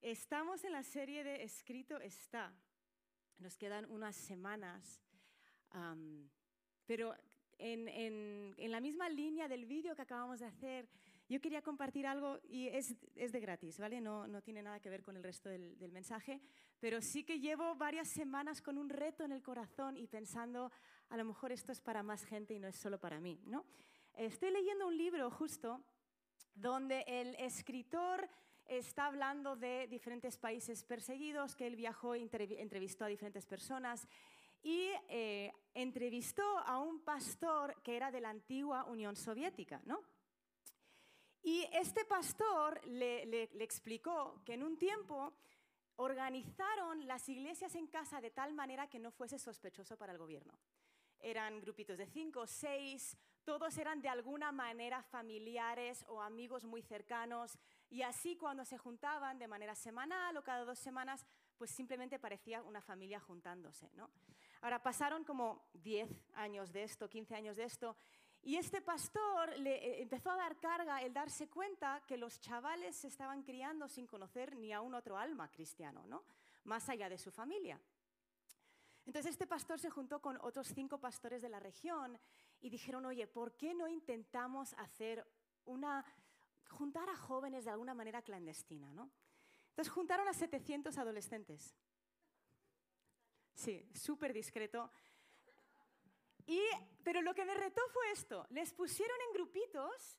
Estamos 0.00 0.62
en 0.62 0.70
la 0.70 0.84
serie 0.84 1.24
de 1.24 1.42
Escrito 1.42 1.98
está. 1.98 2.54
Nos 3.38 3.56
quedan 3.56 3.84
unas 3.90 4.14
semanas, 4.14 5.02
pero 6.86 7.16
en, 7.58 8.54
la 8.70 8.80
misma 8.80 9.08
línea 9.08 9.48
del 9.48 9.66
vídeo 9.66 9.96
que 9.96 10.02
acabamos 10.02 10.38
de 10.38 10.46
hacer, 10.46 10.88
yo 11.28 11.40
quería 11.40 11.62
compartir 11.62 12.06
algo 12.06 12.38
y 12.44 12.68
es, 12.68 12.94
de 13.16 13.40
gratis, 13.40 13.80
¿vale? 13.80 14.00
No, 14.00 14.28
no, 14.28 14.40
tiene 14.40 14.62
nada 14.62 14.78
que 14.78 14.88
ver 14.88 15.02
con 15.02 15.16
el 15.16 15.24
resto 15.24 15.48
del, 15.48 15.76
del, 15.78 15.90
mensaje, 15.90 16.40
pero 16.78 17.02
sí 17.02 17.24
que 17.24 17.40
llevo 17.40 17.74
varias 17.74 18.08
semanas 18.08 18.62
con 18.62 18.78
un 18.78 18.88
reto 18.88 19.24
en 19.24 19.32
el 19.32 19.42
corazón 19.42 19.96
y 19.96 20.06
pensando, 20.06 20.70
a 21.08 21.16
lo 21.16 21.24
mejor 21.24 21.50
esto 21.50 21.72
es 21.72 21.80
para 21.80 22.04
más 22.04 22.24
gente 22.24 22.54
y 22.54 22.60
no 22.60 22.68
es 22.68 22.76
solo 22.76 23.00
para 23.00 23.18
mí, 23.18 23.40
¿no? 23.46 23.66
Estoy 24.14 24.52
leyendo 24.52 24.86
un 24.86 24.96
libro 24.96 25.28
justo 25.28 25.82
donde 26.54 27.04
el 27.06 27.34
escritor 27.34 28.28
está 28.68 29.06
hablando 29.06 29.56
de 29.56 29.88
diferentes 29.88 30.36
países 30.36 30.84
perseguidos, 30.84 31.56
que 31.56 31.66
él 31.66 31.74
viajó 31.74 32.14
entrevistó 32.14 33.04
a 33.04 33.08
diferentes 33.08 33.46
personas 33.46 34.06
y 34.62 34.90
eh, 35.08 35.52
entrevistó 35.74 36.58
a 36.58 36.78
un 36.78 37.00
pastor 37.00 37.80
que 37.82 37.96
era 37.96 38.10
de 38.10 38.20
la 38.20 38.30
antigua 38.30 38.84
Unión 38.84 39.16
Soviética, 39.16 39.80
¿no? 39.86 40.02
Y 41.42 41.66
este 41.72 42.04
pastor 42.04 42.84
le, 42.86 43.24
le 43.24 43.64
explicó 43.64 44.42
que 44.44 44.54
en 44.54 44.62
un 44.62 44.76
tiempo 44.76 45.32
organizaron 45.96 47.06
las 47.06 47.28
iglesias 47.28 47.74
en 47.74 47.86
casa 47.86 48.20
de 48.20 48.30
tal 48.30 48.52
manera 48.54 48.88
que 48.88 48.98
no 48.98 49.10
fuese 49.10 49.38
sospechoso 49.38 49.96
para 49.96 50.12
el 50.12 50.18
gobierno. 50.18 50.52
Eran 51.20 51.60
grupitos 51.60 51.98
de 51.98 52.06
cinco, 52.06 52.46
seis, 52.46 53.16
todos 53.44 53.78
eran 53.78 54.00
de 54.00 54.08
alguna 54.08 54.52
manera 54.52 55.02
familiares 55.02 56.04
o 56.08 56.20
amigos 56.20 56.64
muy 56.64 56.82
cercanos 56.82 57.58
y 57.90 58.02
así 58.02 58.36
cuando 58.36 58.64
se 58.64 58.78
juntaban 58.78 59.38
de 59.38 59.48
manera 59.48 59.74
semanal 59.74 60.36
o 60.36 60.42
cada 60.42 60.64
dos 60.64 60.78
semanas, 60.78 61.24
pues 61.56 61.70
simplemente 61.70 62.18
parecía 62.18 62.62
una 62.62 62.80
familia 62.80 63.18
juntándose. 63.20 63.90
¿no? 63.94 64.10
Ahora 64.60 64.82
pasaron 64.82 65.24
como 65.24 65.68
10 65.74 66.08
años 66.34 66.72
de 66.72 66.84
esto, 66.84 67.08
15 67.08 67.34
años 67.34 67.56
de 67.56 67.64
esto, 67.64 67.96
y 68.42 68.56
este 68.56 68.80
pastor 68.80 69.58
le 69.58 69.74
eh, 69.76 70.02
empezó 70.02 70.30
a 70.30 70.36
dar 70.36 70.58
carga 70.60 71.02
el 71.02 71.12
darse 71.12 71.48
cuenta 71.48 72.02
que 72.06 72.16
los 72.16 72.40
chavales 72.40 72.96
se 72.96 73.08
estaban 73.08 73.42
criando 73.42 73.88
sin 73.88 74.06
conocer 74.06 74.56
ni 74.56 74.72
a 74.72 74.80
un 74.80 74.94
otro 74.94 75.18
alma 75.18 75.50
cristiano, 75.50 76.06
¿no? 76.06 76.24
más 76.64 76.88
allá 76.88 77.08
de 77.08 77.18
su 77.18 77.30
familia. 77.30 77.80
Entonces 79.06 79.32
este 79.32 79.46
pastor 79.46 79.80
se 79.80 79.90
juntó 79.90 80.20
con 80.20 80.38
otros 80.42 80.68
cinco 80.68 80.98
pastores 80.98 81.40
de 81.40 81.48
la 81.48 81.58
región 81.58 82.18
y 82.60 82.68
dijeron, 82.68 83.06
oye, 83.06 83.26
¿por 83.26 83.56
qué 83.56 83.72
no 83.74 83.88
intentamos 83.88 84.74
hacer 84.74 85.26
una, 85.64 86.04
juntar 86.68 87.08
a 87.08 87.16
jóvenes 87.16 87.64
de 87.64 87.70
alguna 87.70 87.94
manera 87.94 88.22
clandestina? 88.22 88.92
¿no? 88.92 89.10
Entonces 89.70 89.92
juntaron 89.92 90.28
a 90.28 90.32
700 90.32 90.96
adolescentes. 90.98 91.76
Sí, 93.54 93.88
súper 93.94 94.32
discreto. 94.32 94.90
Y, 96.46 96.60
pero 97.04 97.20
lo 97.22 97.34
que 97.34 97.44
me 97.44 97.54
retó 97.54 97.82
fue 97.92 98.10
esto, 98.10 98.46
les 98.50 98.72
pusieron 98.72 99.16
en 99.26 99.34
grupitos, 99.34 100.18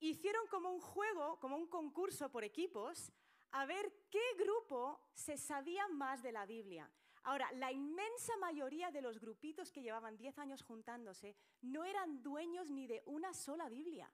hicieron 0.00 0.46
como 0.48 0.70
un 0.70 0.80
juego, 0.80 1.40
como 1.40 1.56
un 1.56 1.66
concurso 1.66 2.30
por 2.30 2.44
equipos, 2.44 3.10
a 3.52 3.64
ver 3.64 3.92
qué 4.10 4.22
grupo 4.36 5.00
se 5.14 5.36
sabía 5.38 5.88
más 5.88 6.22
de 6.22 6.32
la 6.32 6.44
Biblia. 6.44 6.90
Ahora, 7.22 7.50
la 7.52 7.72
inmensa 7.72 8.36
mayoría 8.38 8.90
de 8.90 9.02
los 9.02 9.18
grupitos 9.18 9.72
que 9.72 9.82
llevaban 9.82 10.16
10 10.16 10.38
años 10.38 10.62
juntándose 10.62 11.36
no 11.62 11.84
eran 11.84 12.22
dueños 12.22 12.70
ni 12.70 12.86
de 12.86 13.02
una 13.06 13.32
sola 13.34 13.68
Biblia. 13.68 14.10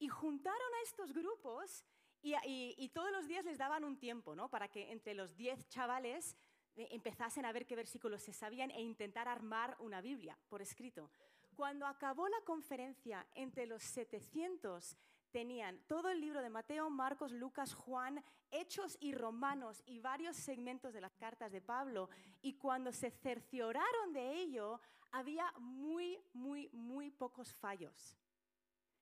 Y 0.00 0.08
juntaron 0.08 0.74
a 0.80 0.82
estos 0.82 1.12
grupos 1.12 1.84
y, 2.22 2.88
todos 2.92 3.12
los 3.12 3.28
días 3.28 3.44
les 3.44 3.58
daban 3.58 3.84
un 3.84 3.96
tiempo, 3.96 4.34
¿no? 4.34 4.50
Para 4.50 4.68
que 4.68 4.90
entre 4.90 5.14
los 5.14 5.36
10 5.36 5.68
chavales 5.68 6.36
eh, 6.76 6.88
empezasen 6.90 7.44
a 7.44 7.52
ver 7.52 7.66
qué 7.66 7.76
versículos 7.76 8.22
se 8.22 8.32
sabían 8.32 8.70
e 8.70 8.82
intentar 8.82 9.28
armar 9.28 9.76
una 9.78 10.00
Biblia 10.00 10.36
por 10.48 10.60
escrito. 10.60 11.10
Cuando 11.54 11.86
acabó 11.86 12.28
la 12.28 12.40
conferencia, 12.44 13.26
entre 13.34 13.66
los 13.66 13.82
700 13.82 14.96
tenían 15.30 15.78
todo 15.86 16.10
el 16.10 16.20
libro 16.20 16.42
de 16.42 16.50
Mateo, 16.50 16.90
Marcos, 16.90 17.32
Lucas, 17.32 17.72
Juan, 17.72 18.22
Hechos 18.50 18.98
y 19.00 19.14
Romanos 19.14 19.82
y 19.86 20.00
varios 20.00 20.36
segmentos 20.36 20.92
de 20.92 21.00
las 21.00 21.14
cartas 21.16 21.52
de 21.52 21.60
Pablo. 21.60 22.08
Y 22.42 22.54
cuando 22.54 22.92
se 22.92 23.10
cercioraron 23.10 24.12
de 24.12 24.40
ello, 24.40 24.80
había 25.12 25.52
muy, 25.58 26.18
muy, 26.32 26.68
muy 26.72 27.10
pocos 27.10 27.54
fallos. 27.54 28.16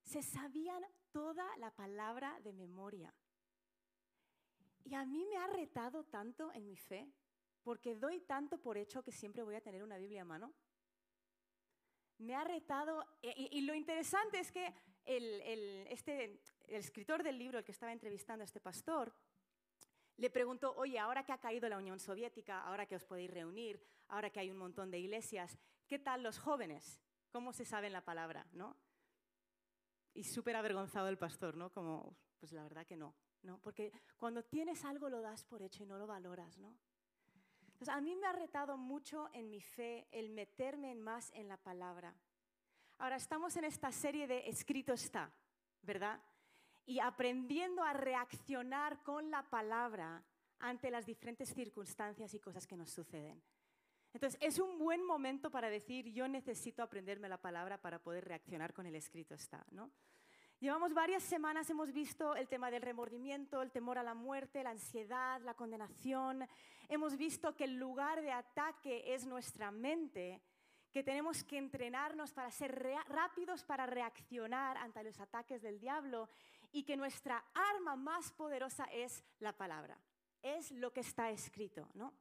Se 0.08 0.22
sabían 0.22 0.82
toda 1.12 1.44
la 1.58 1.70
palabra 1.70 2.40
de 2.40 2.54
memoria. 2.54 3.14
Y 4.82 4.94
a 4.94 5.04
mí 5.04 5.26
me 5.26 5.36
ha 5.36 5.46
retado 5.48 6.04
tanto 6.04 6.50
en 6.54 6.64
mi 6.64 6.76
fe, 6.76 7.12
porque 7.62 7.94
doy 7.94 8.20
tanto 8.20 8.56
por 8.56 8.78
hecho 8.78 9.02
que 9.02 9.12
siempre 9.12 9.42
voy 9.42 9.54
a 9.54 9.60
tener 9.60 9.82
una 9.82 9.98
Biblia 9.98 10.22
a 10.22 10.24
mano. 10.24 10.54
Me 12.16 12.34
ha 12.34 12.42
retado, 12.42 13.04
y, 13.20 13.60
lo 13.60 13.74
interesante 13.74 14.40
es 14.40 14.50
que 14.50 14.72
este, 15.04 16.24
el, 16.24 16.40
escritor 16.68 17.22
del 17.22 17.36
libro, 17.36 17.58
el 17.58 17.64
que 17.64 17.72
estaba 17.72 17.92
entrevistando 17.92 18.42
a 18.42 18.46
este 18.46 18.60
pastor, 18.60 19.12
le 20.16 20.30
preguntó, 20.30 20.74
oye, 20.76 20.98
ahora 20.98 21.22
que 21.22 21.32
ha 21.32 21.38
caído 21.38 21.68
la 21.68 21.76
Unión 21.76 22.00
Soviética, 22.00 22.62
ahora 22.62 22.86
que 22.86 22.96
os 22.96 23.04
podéis 23.04 23.30
reunir, 23.30 23.78
ahora 24.08 24.30
que 24.30 24.40
hay 24.40 24.50
un 24.50 24.56
montón 24.56 24.90
de 24.90 25.00
iglesias, 25.00 25.58
¿qué 25.86 25.98
tal 25.98 26.22
los 26.22 26.38
jóvenes? 26.38 26.98
¿Cómo 27.30 27.52
se 27.52 27.66
saben 27.66 27.92
la 27.92 28.06
palabra? 28.06 28.46
¿no? 28.52 28.74
Y 30.18 30.24
súper 30.24 30.56
avergonzado 30.56 31.06
el 31.06 31.16
pastor, 31.16 31.56
¿no? 31.56 31.70
Como, 31.70 32.16
pues 32.40 32.50
la 32.50 32.64
verdad 32.64 32.84
que 32.84 32.96
no, 32.96 33.14
¿no? 33.44 33.60
Porque 33.60 33.92
cuando 34.16 34.42
tienes 34.42 34.84
algo 34.84 35.08
lo 35.08 35.20
das 35.20 35.44
por 35.44 35.62
hecho 35.62 35.84
y 35.84 35.86
no 35.86 35.96
lo 35.96 36.08
valoras, 36.08 36.58
¿no? 36.58 36.76
Entonces, 37.60 37.88
a 37.88 38.00
mí 38.00 38.16
me 38.16 38.26
ha 38.26 38.32
retado 38.32 38.76
mucho 38.76 39.28
en 39.32 39.48
mi 39.48 39.60
fe 39.60 40.08
el 40.10 40.30
meterme 40.30 40.96
más 40.96 41.30
en 41.34 41.46
la 41.46 41.56
palabra. 41.56 42.16
Ahora 42.98 43.14
estamos 43.14 43.56
en 43.56 43.62
esta 43.62 43.92
serie 43.92 44.26
de 44.26 44.48
escrito 44.48 44.92
está, 44.92 45.32
¿verdad? 45.82 46.20
Y 46.84 46.98
aprendiendo 46.98 47.84
a 47.84 47.92
reaccionar 47.92 49.00
con 49.04 49.30
la 49.30 49.48
palabra 49.48 50.24
ante 50.58 50.90
las 50.90 51.06
diferentes 51.06 51.54
circunstancias 51.54 52.34
y 52.34 52.40
cosas 52.40 52.66
que 52.66 52.76
nos 52.76 52.90
suceden. 52.90 53.40
Entonces, 54.12 54.38
es 54.40 54.58
un 54.58 54.78
buen 54.78 55.04
momento 55.04 55.50
para 55.50 55.70
decir, 55.70 56.12
yo 56.12 56.28
necesito 56.28 56.82
aprenderme 56.82 57.28
la 57.28 57.40
palabra 57.40 57.80
para 57.80 57.98
poder 57.98 58.24
reaccionar 58.24 58.72
con 58.72 58.86
el 58.86 58.94
escrito 58.94 59.34
está, 59.34 59.64
¿no? 59.70 59.90
Llevamos 60.60 60.92
varias 60.92 61.22
semanas, 61.22 61.70
hemos 61.70 61.92
visto 61.92 62.34
el 62.34 62.48
tema 62.48 62.68
del 62.68 62.82
remordimiento, 62.82 63.62
el 63.62 63.70
temor 63.70 63.96
a 63.96 64.02
la 64.02 64.14
muerte, 64.14 64.64
la 64.64 64.70
ansiedad, 64.70 65.40
la 65.42 65.54
condenación. 65.54 66.48
Hemos 66.88 67.16
visto 67.16 67.54
que 67.54 67.62
el 67.62 67.76
lugar 67.76 68.22
de 68.22 68.32
ataque 68.32 69.14
es 69.14 69.24
nuestra 69.24 69.70
mente 69.70 70.42
que 70.90 71.04
tenemos 71.04 71.44
que 71.44 71.58
entrenarnos 71.58 72.32
para 72.32 72.50
ser 72.50 72.74
rápidos 73.08 73.62
para 73.62 73.86
reaccionar 73.86 74.76
ante 74.78 75.04
los 75.04 75.20
ataques 75.20 75.62
del 75.62 75.78
diablo 75.78 76.28
y 76.72 76.82
que 76.82 76.96
nuestra 76.96 77.44
arma 77.54 77.94
más 77.94 78.32
poderosa 78.32 78.84
es 78.86 79.22
la 79.38 79.56
palabra, 79.56 79.96
es 80.42 80.72
lo 80.72 80.92
que 80.92 81.00
está 81.00 81.30
escrito, 81.30 81.88
¿no? 81.94 82.12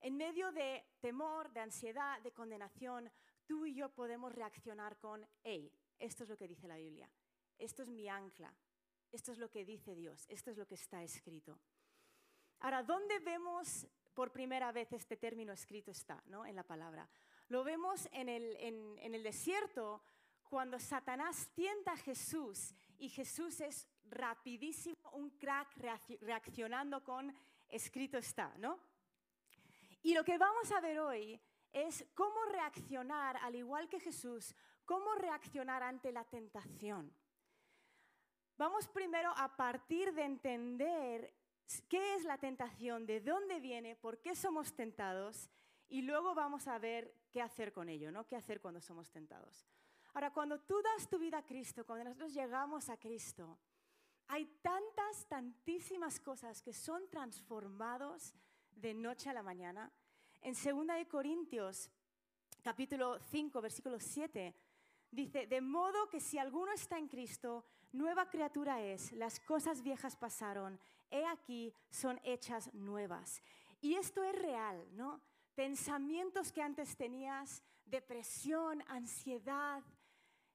En 0.00 0.16
medio 0.16 0.52
de 0.52 0.84
temor, 1.00 1.50
de 1.52 1.60
ansiedad, 1.60 2.20
de 2.22 2.32
condenación, 2.32 3.10
tú 3.46 3.66
y 3.66 3.74
yo 3.74 3.88
podemos 3.88 4.32
reaccionar 4.32 4.96
con, 4.98 5.26
hey, 5.42 5.72
esto 5.98 6.22
es 6.22 6.28
lo 6.28 6.36
que 6.36 6.46
dice 6.46 6.68
la 6.68 6.76
Biblia, 6.76 7.10
esto 7.58 7.82
es 7.82 7.88
mi 7.88 8.08
ancla, 8.08 8.54
esto 9.10 9.32
es 9.32 9.38
lo 9.38 9.50
que 9.50 9.64
dice 9.64 9.94
Dios, 9.94 10.26
esto 10.28 10.50
es 10.50 10.56
lo 10.56 10.66
que 10.66 10.76
está 10.76 11.02
escrito. 11.02 11.58
Ahora, 12.60 12.82
¿dónde 12.82 13.18
vemos 13.20 13.88
por 14.14 14.32
primera 14.32 14.72
vez 14.72 14.92
este 14.92 15.16
término 15.16 15.52
escrito 15.52 15.92
está, 15.92 16.20
¿no? 16.26 16.44
En 16.44 16.56
la 16.56 16.64
palabra. 16.64 17.08
Lo 17.48 17.62
vemos 17.62 18.08
en 18.10 18.28
el, 18.28 19.22
desierto 19.22 20.02
cuando 20.42 20.78
Satanás 20.78 21.48
tienta 21.54 21.92
a 21.92 21.96
Jesús 21.96 22.74
y 22.98 23.08
Jesús 23.08 23.60
es 23.60 23.86
rapidísimo, 24.10 24.96
un 25.12 25.30
crack 25.30 25.76
reaccionando 26.20 27.04
con 27.04 27.32
escrito 27.68 28.18
está, 28.18 28.52
¿no? 28.58 28.80
Y 30.02 30.14
lo 30.14 30.24
que 30.24 30.38
vamos 30.38 30.70
a 30.72 30.80
ver 30.80 31.00
hoy 31.00 31.40
es 31.72 32.06
cómo 32.14 32.44
reaccionar, 32.46 33.36
al 33.38 33.54
igual 33.54 33.88
que 33.88 34.00
Jesús, 34.00 34.54
cómo 34.84 35.14
reaccionar 35.14 35.82
ante 35.82 36.12
la 36.12 36.24
tentación. 36.24 37.12
Vamos 38.56 38.88
primero 38.88 39.32
a 39.36 39.56
partir 39.56 40.12
de 40.14 40.24
entender 40.24 41.34
qué 41.88 42.14
es 42.14 42.24
la 42.24 42.38
tentación, 42.38 43.06
de 43.06 43.20
dónde 43.20 43.60
viene, 43.60 43.96
por 43.96 44.20
qué 44.20 44.34
somos 44.34 44.74
tentados 44.74 45.50
y 45.88 46.02
luego 46.02 46.34
vamos 46.34 46.66
a 46.66 46.78
ver 46.78 47.14
qué 47.30 47.40
hacer 47.40 47.72
con 47.72 47.88
ello, 47.88 48.10
¿no? 48.10 48.26
¿Qué 48.26 48.36
hacer 48.36 48.60
cuando 48.60 48.80
somos 48.80 49.10
tentados? 49.10 49.66
Ahora, 50.14 50.32
cuando 50.32 50.60
tú 50.60 50.80
das 50.82 51.08
tu 51.08 51.18
vida 51.18 51.38
a 51.38 51.46
Cristo, 51.46 51.86
cuando 51.86 52.04
nosotros 52.04 52.32
llegamos 52.34 52.88
a 52.88 52.96
Cristo, 52.96 53.58
hay 54.26 54.46
tantas, 54.62 55.26
tantísimas 55.28 56.20
cosas 56.20 56.60
que 56.62 56.72
son 56.72 57.08
transformados 57.08 58.34
de 58.80 58.94
noche 58.94 59.28
a 59.28 59.32
la 59.32 59.42
mañana. 59.42 59.90
En 60.40 60.54
2 60.54 60.86
de 60.86 61.08
Corintios, 61.08 61.90
capítulo 62.62 63.18
5, 63.18 63.60
versículo 63.60 63.98
7, 63.98 64.54
dice, 65.10 65.46
de 65.46 65.60
modo 65.60 66.08
que 66.08 66.20
si 66.20 66.38
alguno 66.38 66.72
está 66.72 66.96
en 66.96 67.08
Cristo, 67.08 67.64
nueva 67.92 68.28
criatura 68.28 68.80
es, 68.82 69.12
las 69.12 69.40
cosas 69.40 69.82
viejas 69.82 70.16
pasaron, 70.16 70.78
he 71.10 71.24
aquí 71.26 71.72
son 71.90 72.20
hechas 72.22 72.72
nuevas. 72.72 73.42
Y 73.80 73.94
esto 73.94 74.22
es 74.22 74.34
real, 74.34 74.86
¿no? 74.92 75.20
Pensamientos 75.54 76.52
que 76.52 76.62
antes 76.62 76.96
tenías, 76.96 77.62
depresión, 77.84 78.84
ansiedad, 78.86 79.82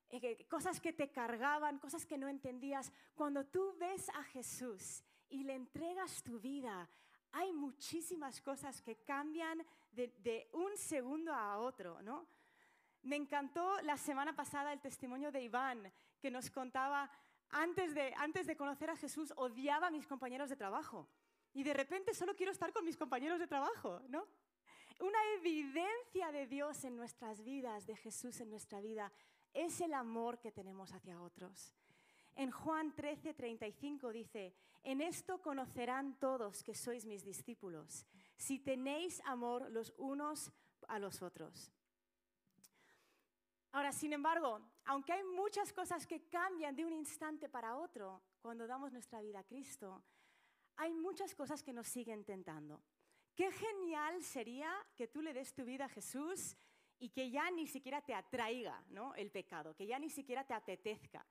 eh, 0.10 0.46
cosas 0.50 0.80
que 0.80 0.94
te 0.94 1.12
cargaban, 1.12 1.80
cosas 1.80 2.06
que 2.06 2.18
no 2.18 2.30
entendías. 2.30 2.92
Cuando 3.16 3.46
tú 3.46 3.76
ves 3.78 4.08
a 4.10 4.24
Jesús 4.24 5.04
y 5.28 5.44
le 5.44 5.56
entregas 5.56 6.24
tu 6.24 6.40
vida, 6.40 6.88
hay 7.34 7.52
muchísimas 7.52 8.40
cosas 8.42 8.82
que 8.82 8.96
cambian 8.98 9.66
de, 9.92 10.50
un 10.54 10.78
segundo 10.78 11.34
a 11.34 11.58
otro, 11.58 12.02
¿no? 12.02 12.28
Me 13.02 13.16
encantó 13.16 13.82
la 13.82 13.98
semana 13.98 14.36
pasada 14.36 14.72
el 14.72 14.80
testimonio 14.80 15.32
de 15.32 15.42
Iván, 15.42 15.92
que 16.22 16.32
nos 16.32 16.50
contaba, 16.50 17.10
antes 17.50 17.94
de, 17.94 18.14
antes 18.18 18.48
de 18.48 18.56
conocer 18.56 18.90
a 18.90 18.96
Jesús, 18.96 19.34
odiaba 19.36 19.88
a 19.88 19.92
mis 19.92 20.08
compañeros 20.08 20.50
de 20.50 20.56
trabajo. 20.56 21.10
Y 21.54 21.64
de 21.64 21.74
repente 21.74 22.14
solo 22.14 22.36
quiero 22.36 22.52
estar 22.52 22.72
con 22.72 22.86
mis 22.86 22.98
compañeros 22.98 23.40
de 23.40 23.48
trabajo, 23.48 24.00
¿no? 24.08 24.28
Una 25.00 25.20
evidencia 25.36 26.32
de 26.32 26.48
Dios 26.48 26.84
en 26.86 26.96
nuestras 26.96 27.44
vidas, 27.44 27.86
de 27.88 27.96
Jesús 27.98 28.40
en 28.42 28.50
nuestra 28.52 28.80
vida, 28.80 29.12
es 29.54 29.82
el 29.82 29.94
amor 29.94 30.40
que 30.40 30.52
tenemos 30.52 30.94
hacia 30.94 31.20
otros. 31.20 31.74
En 32.36 32.52
Juan 32.52 32.96
13, 32.96 33.34
35 33.34 34.12
dice, 34.12 34.56
en 34.84 35.02
esto 35.02 35.42
conocerán 35.42 36.18
todos 36.20 36.64
que 36.64 36.74
sois 36.74 37.06
mis 37.06 37.24
discípulos, 37.24 38.06
si 38.36 38.60
tenéis 38.60 39.22
amor 39.26 39.70
los 39.72 39.94
unos 39.98 40.52
a 40.88 41.00
los 41.00 41.22
otros. 41.22 41.72
Ahora, 43.72 43.92
sin 43.92 44.14
embargo, 44.14 44.62
aunque 44.86 45.14
hay 45.14 45.24
muchas 45.24 45.74
cosas 45.74 46.06
que 46.06 46.28
cambian 46.28 46.76
de 46.76 46.86
un 46.86 46.94
instante 46.94 47.50
para 47.50 47.78
otro 47.78 48.22
cuando 48.42 48.68
damos 48.68 48.92
nuestra 48.92 49.22
vida 49.22 49.40
a 49.40 49.44
Cristo, 49.44 50.04
hay 50.76 50.94
muchas 50.94 51.34
cosas 51.36 51.64
que 51.64 51.74
nos 51.74 51.88
siguen 51.88 52.24
tentando. 52.24 52.84
Qué 53.36 53.52
genial 53.52 54.24
sería 54.24 54.72
que 54.96 55.08
tú 55.08 55.22
le 55.22 55.34
des 55.34 55.54
tu 55.54 55.66
vida 55.66 55.86
a 55.86 55.90
Jesús 55.90 56.56
y 57.00 57.10
que 57.10 57.32
ya 57.32 57.50
ni 57.50 57.68
siquiera 57.68 58.02
te 58.02 58.14
atraiga 58.14 58.84
¿no? 58.90 59.16
el 59.16 59.32
pecado, 59.32 59.76
que 59.76 59.88
ya 59.88 59.98
ni 59.98 60.10
siquiera 60.10 60.46
te 60.46 60.54
apetezca. 60.54 61.26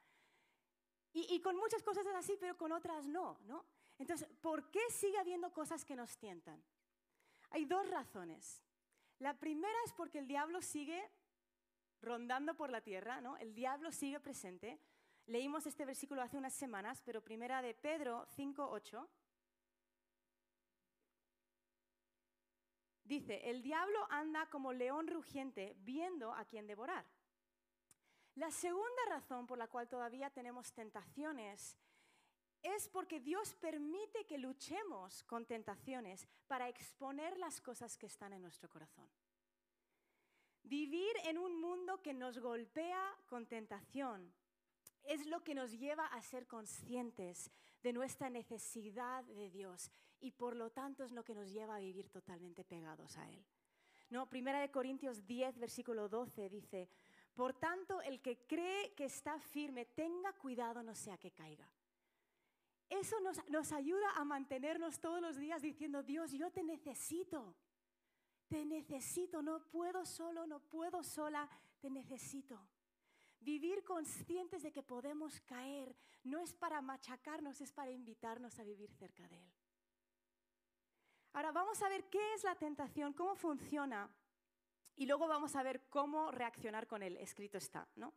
Y, 1.14 1.41
con 1.41 1.56
muchas 1.56 1.82
cosas 1.82 2.06
es 2.06 2.14
así, 2.14 2.37
pero 2.41 2.56
con 2.56 2.73
otras 2.73 3.06
no, 3.06 3.38
no. 3.44 3.67
Entonces, 3.99 4.26
¿por 4.41 4.70
qué 4.70 4.81
sigue 4.91 5.19
habiendo 5.19 5.53
cosas 5.53 5.85
que 5.85 5.94
nos 5.94 6.17
tientan? 6.17 6.62
Hay 7.50 7.67
dos 7.67 7.87
razones. 7.91 8.62
La 9.19 9.38
primera 9.38 9.76
es 9.85 9.93
porque 9.93 10.19
el 10.19 10.26
diablo 10.26 10.62
sigue 10.62 11.03
rondando 12.00 12.56
por 12.56 12.70
la 12.70 12.81
tierra, 12.81 13.20
¿no? 13.20 13.37
El 13.37 13.55
diablo 13.55 13.93
sigue 13.93 14.20
presente. 14.20 14.81
Leímos 15.26 15.67
este 15.67 15.85
versículo 15.85 16.23
hace 16.23 16.38
unas 16.38 16.55
semanas, 16.55 17.03
pero 17.05 17.23
primera 17.23 17.61
de 17.61 17.75
Pedro 17.75 18.26
5:8 18.35 19.06
Dice, 23.05 23.50
el 23.50 23.62
diablo 23.62 24.06
anda 24.09 24.47
como 24.47 24.73
león 24.73 25.06
rugiente 25.06 25.76
viendo 25.81 26.32
a 26.32 26.47
quien 26.47 26.67
devorar. 26.67 27.05
La 28.37 28.50
segunda 28.50 29.05
razón 29.08 29.46
por 29.46 29.58
la 29.58 29.69
cual 29.69 29.88
todavía 29.88 30.31
tenemos 30.31 30.73
tentaciones 30.73 31.76
es 32.62 32.88
porque 32.88 33.20
Dios 33.20 33.55
permite 33.55 34.25
que 34.25 34.38
luchemos 34.38 35.23
con 35.25 35.44
tentaciones 35.44 36.26
para 36.46 36.69
exponer 36.69 37.37
las 37.37 37.61
cosas 37.61 37.96
que 37.96 38.06
están 38.06 38.32
en 38.32 38.43
nuestro 38.43 38.70
corazón. 38.70 39.08
Vivir 40.62 41.12
en 41.25 41.38
un 41.38 41.61
mundo 41.61 42.00
que 42.00 42.14
nos 42.14 42.38
golpea 42.38 43.17
con 43.26 43.46
tentación 43.46 44.32
es 45.02 45.26
lo 45.26 45.43
que 45.43 45.55
nos 45.55 45.73
lleva 45.73 46.06
a 46.06 46.23
ser 46.23 46.46
conscientes 46.46 47.50
de 47.82 47.93
nuestra 47.93 48.31
necesidad 48.31 49.25
de 49.25 49.50
Dios 49.50 49.90
y 50.20 50.31
por 50.31 50.55
lo 50.55 50.70
tanto 50.70 51.05
es 51.05 51.11
lo 51.11 51.25
que 51.25 51.35
nos 51.35 51.50
lleva 51.52 51.76
a 51.76 51.81
vivir 51.81 52.08
totalmente 52.08 52.64
pegados 52.64 53.19
a 53.19 53.28
Él. 53.28 53.44
No, 54.08 54.28
Primera 54.28 54.61
de 54.61 54.70
Corintios 54.70 55.26
10, 55.26 55.58
versículo 55.58 56.08
12 56.08 56.49
dice, 56.49 56.88
por 57.34 57.55
tanto, 57.55 58.00
el 58.02 58.20
que 58.20 58.46
cree 58.46 58.94
que 58.94 59.06
está 59.06 59.38
firme, 59.40 59.87
tenga 59.87 60.32
cuidado 60.34 60.82
no 60.82 60.94
sea 60.94 61.17
que 61.17 61.31
caiga. 61.31 61.69
Eso 62.88 63.19
nos, 63.20 63.49
nos 63.49 63.73
ayuda 63.73 64.11
a 64.17 64.25
mantenernos 64.25 65.00
todos 65.00 65.20
los 65.20 65.37
días 65.37 65.62
diciendo, 65.62 66.02
Dios, 66.02 66.32
yo 66.32 66.50
te 66.50 66.62
necesito, 66.62 67.56
te 68.49 68.67
necesito, 68.67 69.40
no 69.40 69.64
puedo 69.70 70.05
solo, 70.05 70.46
no 70.46 70.61
puedo 70.61 71.02
sola, 71.02 71.49
te 71.81 71.88
necesito. 71.88 72.69
Vivir 73.40 73.82
conscientes 73.82 74.62
de 74.62 74.70
que 74.70 74.82
podemos 74.82 75.40
caer 75.40 75.96
no 76.23 76.38
es 76.38 76.52
para 76.55 76.82
machacarnos, 76.82 77.61
es 77.62 77.73
para 77.73 77.90
invitarnos 77.90 78.58
a 78.58 78.62
vivir 78.62 78.90
cerca 78.93 79.26
de 79.26 79.37
Él. 79.37 79.52
Ahora 81.32 81.50
vamos 81.50 81.82
a 81.82 81.88
ver 81.88 82.05
qué 82.11 82.35
es 82.35 82.44
la 82.44 82.55
tentación, 82.56 83.14
cómo 83.14 83.35
funciona 83.35 84.14
y 84.96 85.06
luego 85.06 85.26
vamos 85.26 85.56
a 85.56 85.62
ver 85.62 85.82
cómo 85.88 86.30
reaccionar 86.30 86.86
con 86.86 87.02
él. 87.02 87.16
Escrito 87.16 87.58
está, 87.58 87.88
¿no? 87.96 88.14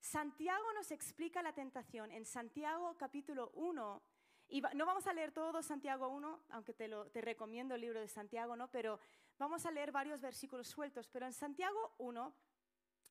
Santiago 0.00 0.72
nos 0.74 0.90
explica 0.90 1.42
la 1.42 1.52
tentación 1.52 2.10
en 2.10 2.24
Santiago 2.24 2.96
capítulo 2.96 3.50
1. 3.54 4.02
Y 4.50 4.62
no 4.74 4.86
vamos 4.86 5.06
a 5.06 5.12
leer 5.12 5.32
todo 5.32 5.62
Santiago 5.62 6.08
1, 6.08 6.44
aunque 6.50 6.72
te, 6.72 6.88
lo, 6.88 7.10
te 7.10 7.20
recomiendo 7.20 7.74
el 7.74 7.82
libro 7.82 8.00
de 8.00 8.08
Santiago, 8.08 8.56
¿no? 8.56 8.70
Pero 8.70 8.98
vamos 9.38 9.66
a 9.66 9.70
leer 9.70 9.92
varios 9.92 10.20
versículos 10.20 10.68
sueltos. 10.68 11.08
Pero 11.08 11.26
en 11.26 11.32
Santiago 11.32 11.94
1, 11.98 12.34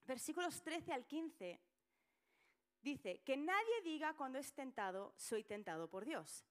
versículos 0.05 0.61
13 0.63 0.93
al 0.93 1.05
15, 1.05 1.61
dice, 2.81 3.21
que 3.23 3.37
nadie 3.37 3.81
diga 3.83 4.15
cuando 4.15 4.39
es 4.39 4.53
tentado, 4.53 5.13
soy 5.15 5.43
tentado 5.43 5.89
por 5.89 6.05
Dios. 6.05 6.45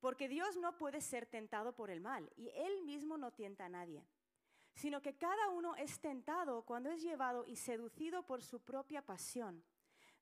Porque 0.00 0.28
Dios 0.28 0.56
no 0.56 0.76
puede 0.76 1.00
ser 1.00 1.26
tentado 1.26 1.74
por 1.74 1.90
el 1.90 2.00
mal 2.00 2.28
y 2.34 2.48
Él 2.50 2.82
mismo 2.82 3.16
no 3.16 3.30
tienta 3.32 3.66
a 3.66 3.68
nadie, 3.68 4.04
sino 4.74 5.00
que 5.02 5.16
cada 5.16 5.48
uno 5.50 5.74
es 5.76 6.00
tentado 6.00 6.62
cuando 6.62 6.90
es 6.90 7.02
llevado 7.02 7.44
y 7.46 7.56
seducido 7.56 8.24
por 8.24 8.42
su 8.42 8.60
propia 8.60 9.02
pasión. 9.02 9.62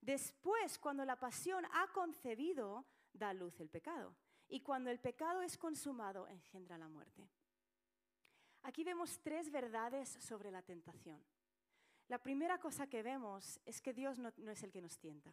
Después, 0.00 0.78
cuando 0.78 1.04
la 1.04 1.16
pasión 1.16 1.64
ha 1.72 1.88
concebido, 1.92 2.86
da 3.12 3.32
luz 3.32 3.60
el 3.60 3.68
pecado. 3.68 4.16
Y 4.48 4.60
cuando 4.60 4.90
el 4.90 4.98
pecado 4.98 5.42
es 5.42 5.56
consumado, 5.56 6.26
engendra 6.26 6.78
la 6.78 6.88
muerte. 6.88 7.28
Aquí 8.62 8.82
vemos 8.82 9.20
tres 9.22 9.50
verdades 9.50 10.08
sobre 10.20 10.50
la 10.50 10.62
tentación. 10.62 11.24
La 12.08 12.18
primera 12.18 12.58
cosa 12.58 12.88
que 12.88 13.02
vemos 13.02 13.60
es 13.64 13.80
que 13.80 13.92
Dios 13.92 14.18
no, 14.18 14.32
no 14.38 14.50
es 14.50 14.62
el 14.62 14.72
que 14.72 14.82
nos 14.82 14.98
tienta. 14.98 15.32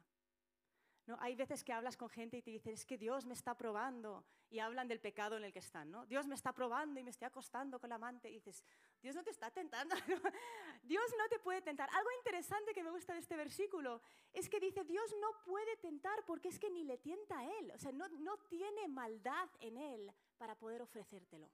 ¿No? 1.08 1.18
Hay 1.22 1.36
veces 1.36 1.64
que 1.64 1.72
hablas 1.72 1.96
con 1.96 2.10
gente 2.10 2.38
y 2.38 2.42
te 2.42 2.52
dicen, 2.52 2.74
es 2.74 2.86
que 2.86 2.98
Dios 2.98 3.26
me 3.26 3.34
está 3.34 3.56
probando, 3.56 4.26
y 4.50 4.60
hablan 4.60 4.90
del 4.90 5.00
pecado 5.00 5.38
en 5.38 5.46
el 5.46 5.54
que 5.54 5.60
están, 5.60 5.90
¿no? 5.90 6.06
Dios 6.06 6.28
me 6.28 6.36
está 6.36 6.52
probando 6.54 7.00
y 7.00 7.04
me 7.04 7.12
estoy 7.12 7.28
acostando 7.28 7.80
con 7.80 7.90
la 7.90 7.96
amante, 7.96 8.30
y 8.30 8.34
dices, 8.34 8.62
Dios 9.02 9.16
no 9.16 9.24
te 9.24 9.32
está 9.32 9.50
tentando, 9.50 9.96
Dios 10.84 11.06
no 11.18 11.30
te 11.30 11.40
puede 11.40 11.62
tentar. 11.62 11.90
Algo 11.94 12.10
interesante 12.20 12.74
que 12.74 12.84
me 12.84 12.92
gusta 12.92 13.14
de 13.14 13.20
este 13.20 13.38
versículo 13.38 14.02
es 14.34 14.50
que 14.50 14.60
dice, 14.60 14.84
Dios 14.84 15.16
no 15.22 15.30
puede 15.46 15.78
tentar 15.78 16.26
porque 16.26 16.50
es 16.50 16.60
que 16.60 16.70
ni 16.70 16.84
le 16.84 16.98
tienta 16.98 17.40
a 17.40 17.46
Él, 17.58 17.72
o 17.72 17.78
sea, 17.78 17.94
no, 17.94 18.10
no 18.10 18.38
tiene 18.50 18.90
maldad 18.90 19.50
en 19.62 19.78
Él 19.78 20.14
para 20.38 20.56
poder 20.56 20.82
ofrecértelo. 20.82 21.50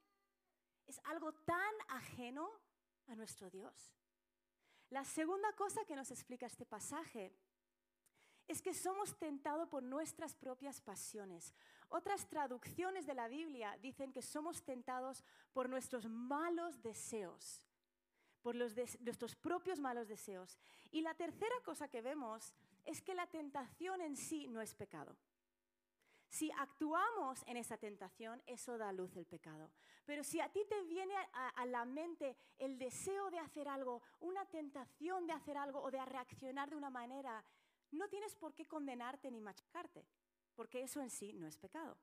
Es 0.87 0.99
algo 1.05 1.31
tan 1.31 1.73
ajeno 1.89 2.49
a 3.07 3.15
nuestro 3.15 3.51
Dios. 3.51 3.93
La 4.89 5.05
segunda 5.05 5.51
cosa 5.53 5.85
que 5.85 5.95
nos 5.95 6.11
explica 6.11 6.45
este 6.45 6.65
pasaje 6.65 7.33
es 8.47 8.61
que 8.61 8.73
somos 8.73 9.17
tentados 9.17 9.69
por 9.69 9.83
nuestras 9.83 10.35
propias 10.35 10.81
pasiones. 10.81 11.53
Otras 11.89 12.27
traducciones 12.27 13.05
de 13.05 13.13
la 13.13 13.27
Biblia 13.27 13.77
dicen 13.81 14.11
que 14.11 14.21
somos 14.21 14.63
tentados 14.63 15.23
por 15.53 15.69
nuestros 15.69 16.07
malos 16.07 16.81
deseos, 16.81 17.61
por 18.41 18.55
nuestros 18.55 19.35
propios 19.35 19.79
malos 19.79 20.07
deseos. 20.07 20.57
Y 20.91 21.01
la 21.01 21.13
tercera 21.13 21.55
cosa 21.63 21.87
que 21.87 22.01
vemos 22.01 22.53
es 22.85 23.01
que 23.01 23.15
la 23.15 23.27
tentación 23.27 24.01
en 24.01 24.17
sí 24.17 24.47
no 24.47 24.61
es 24.61 24.75
pecado. 24.75 25.15
Si 26.27 26.51
actuamos 26.57 27.43
en 27.45 27.57
esa 27.57 27.77
tentación, 27.77 28.41
eso 28.47 28.79
da 28.79 28.91
luz 28.91 29.15
el 29.15 29.27
pecado. 29.27 29.69
Pero 30.03 30.23
si 30.23 30.39
a 30.39 30.49
ti 30.49 30.65
te 30.67 30.81
viene 30.81 31.15
a, 31.15 31.49
a, 31.49 31.65
la 31.67 31.85
mente 31.85 32.35
el 32.57 32.79
deseo 32.79 33.29
de 33.29 33.37
hacer 33.37 33.67
algo, 33.67 34.01
una 34.19 34.43
tentación 34.47 35.27
de 35.27 35.33
hacer 35.33 35.57
algo 35.57 35.79
o 35.83 35.91
de 35.91 36.03
reaccionar 36.03 36.71
de 36.71 36.75
una 36.75 36.89
manera 36.89 37.43
no 37.93 38.09
tienes 38.09 38.35
por 38.35 38.53
qué 38.53 38.65
condenarte 38.65 39.31
ni 39.31 39.39
machacarte, 39.39 40.05
porque 40.55 40.83
eso 40.83 41.01
en 41.01 41.09
sí 41.09 41.33
no 41.33 41.47
es 41.47 41.57
pecado. 41.57 41.97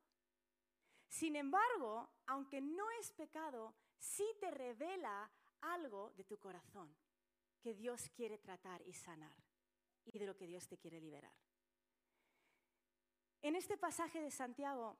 Sin 1.09 1.37
embargo, 1.37 2.09
aunque 2.26 2.61
no 2.61 2.90
es 3.00 3.12
pecado, 3.12 3.75
sí 3.99 4.25
te 4.40 4.50
revela 4.50 5.30
algo 5.61 6.11
de 6.16 6.25
tu 6.25 6.38
corazón 6.38 6.94
que 7.61 7.75
Dios 7.75 8.09
quiere 8.11 8.38
tratar 8.38 8.80
y 8.87 8.92
sanar 8.92 9.37
y 10.04 10.18
de 10.18 10.26
lo 10.26 10.37
que 10.37 10.47
Dios 10.47 10.66
te 10.66 10.78
quiere 10.78 11.00
liberar. 11.00 11.35
En 13.42 13.56
este 13.56 13.76
pasaje 13.76 14.20
de 14.20 14.30
Santiago 14.30 14.99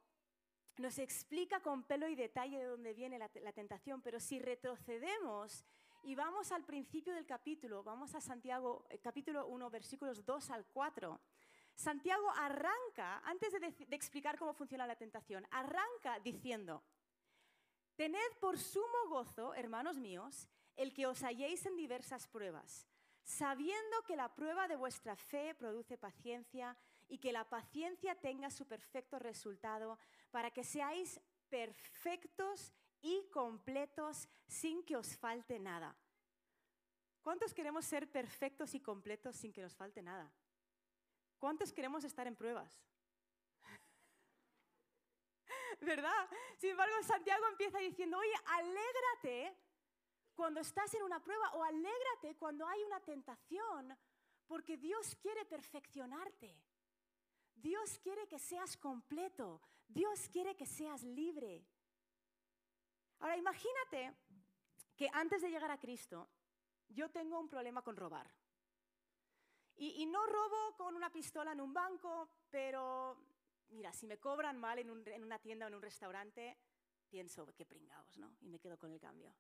nos 0.79 0.99
explica 0.99 1.61
con 1.61 1.85
pelo 1.85 2.09
y 2.09 2.15
detalle 2.15 2.59
de 2.59 2.65
dónde 2.65 2.95
viene 2.95 3.19
la, 3.19 3.31
la 3.43 3.53
tentación, 3.53 4.03
pero 4.03 4.19
si 4.19 4.39
retrocedemos 4.39 5.65
y 6.03 6.15
vamos 6.15 6.51
al 6.53 6.65
principio 6.65 7.15
del 7.15 7.27
capítulo, 7.27 7.83
vamos 7.83 8.15
a 8.15 8.21
Santiago, 8.21 8.87
eh, 8.91 8.99
capítulo 8.99 9.47
1, 9.47 9.71
versículos 9.71 10.25
2 10.25 10.51
al 10.51 10.67
4. 10.67 11.21
Santiago 11.75 12.31
arranca, 12.37 13.19
antes 13.25 13.53
de, 13.53 13.61
de 13.61 13.97
explicar 13.97 14.39
cómo 14.39 14.55
funciona 14.55 14.87
la 14.87 14.97
tentación, 14.97 15.47
arranca 15.51 16.19
diciendo, 16.21 16.83
tened 17.97 18.33
por 18.41 18.59
sumo 18.59 19.09
gozo, 19.09 19.55
hermanos 19.55 19.99
míos, 19.99 20.49
el 20.77 20.93
que 20.93 21.07
os 21.07 21.23
halléis 21.23 21.67
en 21.67 21.77
diversas 21.77 22.27
pruebas, 22.27 22.87
sabiendo 23.23 24.03
que 24.07 24.17
la 24.17 24.35
prueba 24.35 24.69
de 24.69 24.77
vuestra 24.77 25.17
fe 25.17 25.55
produce 25.55 25.99
paciencia 25.99 26.77
y 27.09 27.19
que 27.19 27.33
la 27.33 27.49
paciencia 27.49 28.15
tenga 28.15 28.51
su 28.51 28.67
perfecto 28.67 29.19
resultado 29.19 29.99
para 30.31 30.51
que 30.51 30.65
seáis 30.65 31.21
perfectos 31.49 32.73
y 33.03 33.29
completos 33.31 34.29
sin 34.47 34.85
que 34.85 34.97
os 34.97 35.17
falte 35.17 35.59
nada. 35.59 35.97
¿Cuántos 37.23 37.53
queremos 37.53 37.85
ser 37.85 38.11
perfectos 38.11 38.75
y 38.75 38.81
completos 38.81 39.37
sin 39.37 39.53
que 39.53 39.63
nos 39.63 39.75
falte 39.75 40.03
nada? 40.03 40.33
¿Cuántos 41.39 41.73
queremos 41.73 42.05
estar 42.05 42.27
en 42.27 42.37
pruebas? 42.37 42.83
¿Verdad? 45.81 46.29
Sin 46.57 46.71
embargo, 46.71 46.95
Santiago 47.03 47.47
empieza 47.49 47.79
diciendo, 47.79 48.19
oye, 48.19 48.35
alégrate 48.47 49.57
cuando 50.35 50.61
estás 50.61 50.93
en 50.95 51.03
una 51.03 51.23
prueba 51.23 51.53
o 51.55 51.63
alégrate 51.63 52.37
cuando 52.39 52.67
hay 52.67 52.83
una 52.85 53.01
tentación, 53.01 53.97
porque 54.47 54.77
Dios 54.77 55.15
quiere 55.17 55.45
perfeccionarte. 55.45 56.59
Dios 57.55 57.99
quiere 57.99 58.27
que 58.27 58.39
seas 58.39 58.77
completo. 58.77 59.61
Dios 59.87 60.29
quiere 60.31 60.57
que 60.57 60.67
seas 60.67 61.03
libre. 61.03 61.67
Ahora, 63.21 63.37
imagínate 63.37 64.15
que 64.97 65.09
antes 65.13 65.43
de 65.43 65.51
llegar 65.51 65.71
a 65.71 65.79
Cristo, 65.79 66.29
yo 66.89 67.11
tengo 67.11 67.39
un 67.39 67.49
problema 67.49 67.83
con 67.83 67.97
robar. 67.97 68.31
Y, 69.77 70.05
no 70.05 70.27
robo 70.27 70.77
con 70.77 70.95
una 70.95 71.11
pistola 71.11 71.53
en 71.53 71.61
un 71.61 71.73
banco, 71.73 72.29
pero 72.51 73.17
mira, 73.71 73.95
si 73.95 74.07
me 74.07 74.19
cobran 74.19 74.59
mal 74.59 74.79
en, 74.79 74.91
una 74.91 75.39
tienda 75.39 75.65
o 75.65 75.69
en 75.69 75.75
un 75.75 75.81
restaurante, 75.81 76.59
pienso, 77.09 77.47
qué 77.55 77.65
pringaos, 77.65 78.19
¿no? 78.19 78.37
Y 78.43 78.51
me 78.51 78.59
quedo 78.59 78.79
con 78.79 78.93
el 78.93 79.01
cambio. 79.01 79.35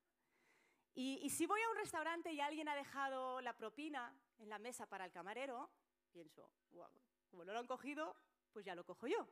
Y, 0.94 1.20
y, 1.22 1.28
si 1.28 1.44
voy 1.44 1.60
a 1.60 1.68
un 1.68 1.76
restaurante 1.76 2.32
y 2.32 2.40
alguien 2.40 2.68
ha 2.68 2.74
dejado 2.74 3.42
la 3.42 3.54
propina 3.54 4.18
en 4.38 4.48
la 4.48 4.58
mesa 4.58 4.86
para 4.86 5.04
el 5.04 5.12
camarero, 5.12 5.70
pienso, 6.10 6.50
wow, 6.70 6.88
como 7.28 7.44
no 7.44 7.52
lo 7.52 7.58
han 7.58 7.66
cogido, 7.66 8.16
pues 8.50 8.64
ya 8.64 8.74
lo 8.74 8.84
cojo 8.84 9.06
yo. 9.06 9.28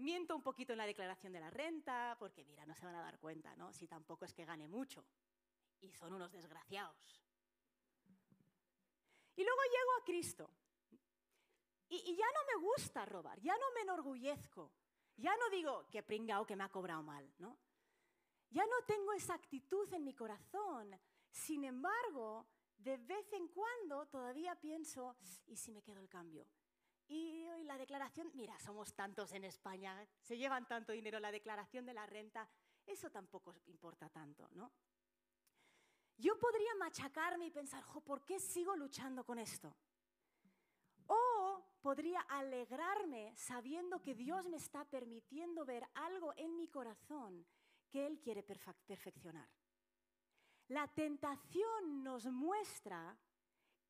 Miento 0.00 0.34
un 0.34 0.42
poquito 0.42 0.72
en 0.72 0.78
la 0.78 0.86
declaración 0.86 1.32
de 1.32 1.40
la 1.40 1.50
renta, 1.50 2.16
porque 2.18 2.42
mira, 2.44 2.64
no 2.64 2.74
se 2.74 2.86
van 2.86 2.94
a 2.94 3.02
dar 3.02 3.18
cuenta, 3.18 3.54
¿no? 3.56 3.70
Si 3.72 3.86
tampoco 3.86 4.24
es 4.24 4.32
que 4.32 4.46
gane 4.46 4.66
mucho. 4.66 5.04
Y 5.82 5.92
son 5.92 6.14
unos 6.14 6.32
desgraciados. 6.32 7.22
Y 9.36 9.44
luego 9.44 9.60
llego 9.62 9.92
a 10.00 10.04
Cristo. 10.04 10.50
Y, 11.90 12.16
ya 12.16 12.26
no 12.26 12.40
me 12.46 12.66
gusta 12.66 13.04
robar, 13.04 13.40
ya 13.40 13.52
no 13.58 13.72
me 13.74 13.82
enorgullezco. 13.82 14.72
Ya 15.16 15.36
no 15.36 15.50
digo 15.50 15.86
que 15.90 16.02
pringao 16.02 16.46
que 16.46 16.56
me 16.56 16.64
ha 16.64 16.70
cobrado 16.70 17.02
mal, 17.02 17.30
¿no? 17.38 17.58
Ya 18.48 18.64
no 18.64 18.84
tengo 18.86 19.12
esa 19.12 19.34
actitud 19.34 19.92
en 19.92 20.04
mi 20.04 20.14
corazón. 20.14 20.98
Sin 21.30 21.64
embargo, 21.64 22.46
de 22.78 22.96
vez 22.96 23.30
en 23.34 23.48
cuando 23.48 24.06
todavía 24.06 24.58
pienso, 24.58 25.16
¿y 25.46 25.56
si 25.56 25.72
me 25.72 25.82
quedo 25.82 26.00
el 26.00 26.08
cambio? 26.08 26.46
Y, 27.10 27.44
la 27.64 27.76
declaración, 27.76 28.30
mira, 28.34 28.56
somos 28.60 28.94
tantos 28.94 29.32
en 29.32 29.42
España, 29.42 30.06
se 30.22 30.36
llevan 30.36 30.66
tanto 30.68 30.92
dinero, 30.92 31.18
la 31.18 31.32
declaración 31.32 31.84
de 31.84 31.92
la 31.92 32.06
renta, 32.06 32.48
eso 32.86 33.10
tampoco 33.10 33.52
importa 33.66 34.08
tanto, 34.08 34.48
¿no? 34.52 34.70
Yo 36.16 36.38
podría 36.38 36.72
machacarme 36.76 37.46
y 37.46 37.50
pensar, 37.50 37.84
¿por 38.04 38.24
qué 38.24 38.38
sigo 38.38 38.76
luchando 38.76 39.24
con 39.24 39.40
esto? 39.40 39.76
O 41.06 41.64
podría 41.80 42.20
alegrarme 42.20 43.34
sabiendo 43.36 44.00
que 44.00 44.14
Dios 44.14 44.46
me 44.46 44.58
está 44.58 44.84
permitiendo 44.84 45.64
ver 45.64 45.84
algo 45.94 46.32
en 46.36 46.56
mi 46.56 46.68
corazón 46.68 47.44
que 47.90 48.06
Él 48.06 48.20
quiere 48.20 48.44
perfeccionar. 48.44 49.48
La 50.68 50.86
tentación 50.86 52.04
nos 52.04 52.26
muestra 52.26 53.18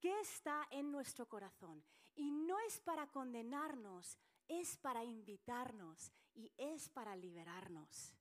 qué 0.01 0.19
está 0.21 0.67
en 0.71 0.91
nuestro 0.91 1.29
corazón. 1.29 1.85
Y 2.17 2.31
no 2.31 2.59
es 2.61 2.81
para 2.81 3.07
condenarnos, 3.11 4.19
es 4.49 4.77
para 4.79 5.05
invitarnos 5.05 6.13
y 6.35 6.53
es 6.57 6.89
para 6.89 7.15
liberarnos. 7.15 8.15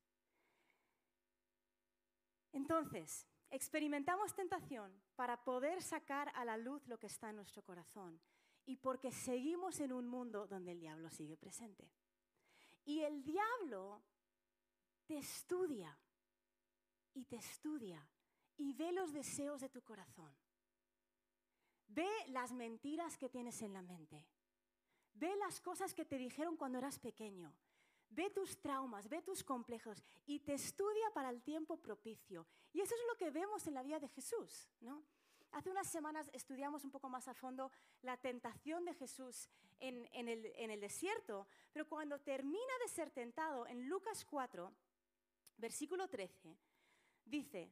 Entonces, 2.52 3.28
experimentamos 3.50 4.34
tentación 4.34 4.92
para 5.16 5.44
poder 5.44 5.82
sacar 5.82 6.32
a 6.36 6.46
la 6.46 6.58
luz 6.58 6.88
lo 6.88 7.00
que 7.00 7.08
está 7.08 7.30
en 7.30 7.38
nuestro 7.38 7.64
corazón 7.64 8.20
y 8.66 8.78
porque 8.78 9.12
seguimos 9.12 9.80
en 9.80 9.92
un 9.92 10.08
mundo 10.08 10.48
donde 10.48 10.74
el 10.74 10.80
diablo 10.80 11.10
sigue 11.10 11.38
presente. 11.38 11.92
Y 12.86 13.02
el 13.02 13.24
diablo 13.24 14.02
te 15.06 15.18
estudia 15.18 15.98
y 17.14 17.26
te 17.26 17.38
estudia 17.38 18.08
y 18.58 18.74
ve 18.74 18.92
los 18.92 19.12
deseos 19.12 19.62
de 19.62 19.70
tu 19.70 19.82
corazón. 19.82 20.32
Ve 21.90 22.10
las 22.28 22.52
mentiras 22.52 23.18
que 23.18 23.30
tienes 23.30 23.62
en 23.62 23.74
la 23.74 23.82
mente. 23.82 24.26
Ve 25.14 25.36
las 25.38 25.60
cosas 25.60 25.94
que 25.94 26.06
te 26.06 26.18
dijeron 26.18 26.56
cuando 26.56 26.78
eras 26.78 27.00
pequeño. 27.00 27.54
Ve 28.10 28.30
tus 28.30 28.60
traumas, 28.60 29.10
ve 29.10 29.22
tus 29.22 29.44
complejos 29.44 30.02
y 30.26 30.40
te 30.40 30.54
estudia 30.54 31.12
para 31.14 31.30
el 31.30 31.42
tiempo 31.42 31.78
propicio. 31.78 32.48
Y 32.74 32.82
eso 32.82 32.96
es 32.96 33.02
lo 33.08 33.18
que 33.18 33.32
vemos 33.32 33.68
en 33.68 33.74
la 33.74 33.84
vida 33.84 34.00
de 34.00 34.08
Jesús, 34.08 34.70
¿no? 34.80 35.04
Hace 35.52 35.72
unas 35.72 35.88
semanas 35.88 36.30
estudiamos 36.32 36.84
un 36.84 36.92
poco 36.92 37.10
más 37.10 37.28
a 37.28 37.34
fondo 37.34 37.72
la 38.04 38.18
tentación 38.18 38.86
de 38.86 38.94
Jesús 38.94 39.50
en, 39.80 40.08
el, 40.14 40.46
en 40.56 40.70
el 40.70 40.80
desierto, 40.80 41.48
pero 41.72 41.88
cuando 41.88 42.20
termina 42.20 42.74
de 42.84 42.88
ser 42.88 43.10
tentado, 43.10 43.66
en 43.66 43.90
Lucas 43.90 44.26
4, 44.26 44.72
versículo 45.58 46.08
13, 46.08 46.56
dice, 47.26 47.72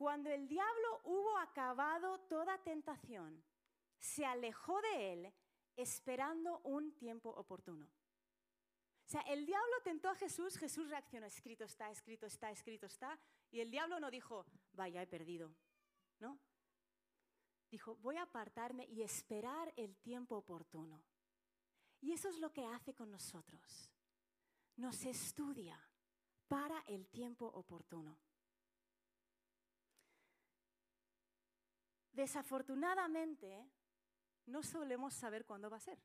cuando 0.00 0.30
el 0.30 0.48
diablo 0.48 1.02
hubo 1.04 1.36
acabado 1.36 2.20
toda 2.20 2.56
tentación, 2.62 3.44
se 3.98 4.24
alejó 4.24 4.80
de 4.80 5.12
él 5.12 5.32
esperando 5.76 6.58
un 6.60 6.96
tiempo 6.96 7.28
oportuno. 7.28 7.84
O 7.84 9.08
sea, 9.10 9.20
el 9.20 9.44
diablo 9.44 9.74
tentó 9.84 10.08
a 10.08 10.14
Jesús, 10.14 10.56
Jesús 10.56 10.88
reaccionó, 10.88 11.26
escrito 11.26 11.64
está, 11.64 11.90
escrito 11.90 12.24
está, 12.24 12.50
escrito 12.50 12.86
está, 12.86 13.18
y 13.50 13.60
el 13.60 13.70
diablo 13.70 14.00
no 14.00 14.10
dijo, 14.10 14.46
vaya, 14.72 15.02
he 15.02 15.06
perdido, 15.06 15.54
¿no? 16.18 16.38
Dijo, 17.70 17.96
voy 17.96 18.16
a 18.16 18.22
apartarme 18.22 18.86
y 18.86 19.02
esperar 19.02 19.70
el 19.76 19.98
tiempo 19.98 20.34
oportuno. 20.38 21.04
Y 22.00 22.12
eso 22.12 22.30
es 22.30 22.38
lo 22.38 22.54
que 22.54 22.64
hace 22.64 22.94
con 22.94 23.10
nosotros. 23.10 23.92
Nos 24.76 25.04
estudia 25.04 25.78
para 26.48 26.80
el 26.86 27.06
tiempo 27.08 27.44
oportuno. 27.44 28.29
Desafortunadamente, 32.12 33.70
no 34.46 34.62
solemos 34.62 35.14
saber 35.14 35.44
cuándo 35.44 35.70
va 35.70 35.76
a 35.76 35.80
ser. 35.80 35.98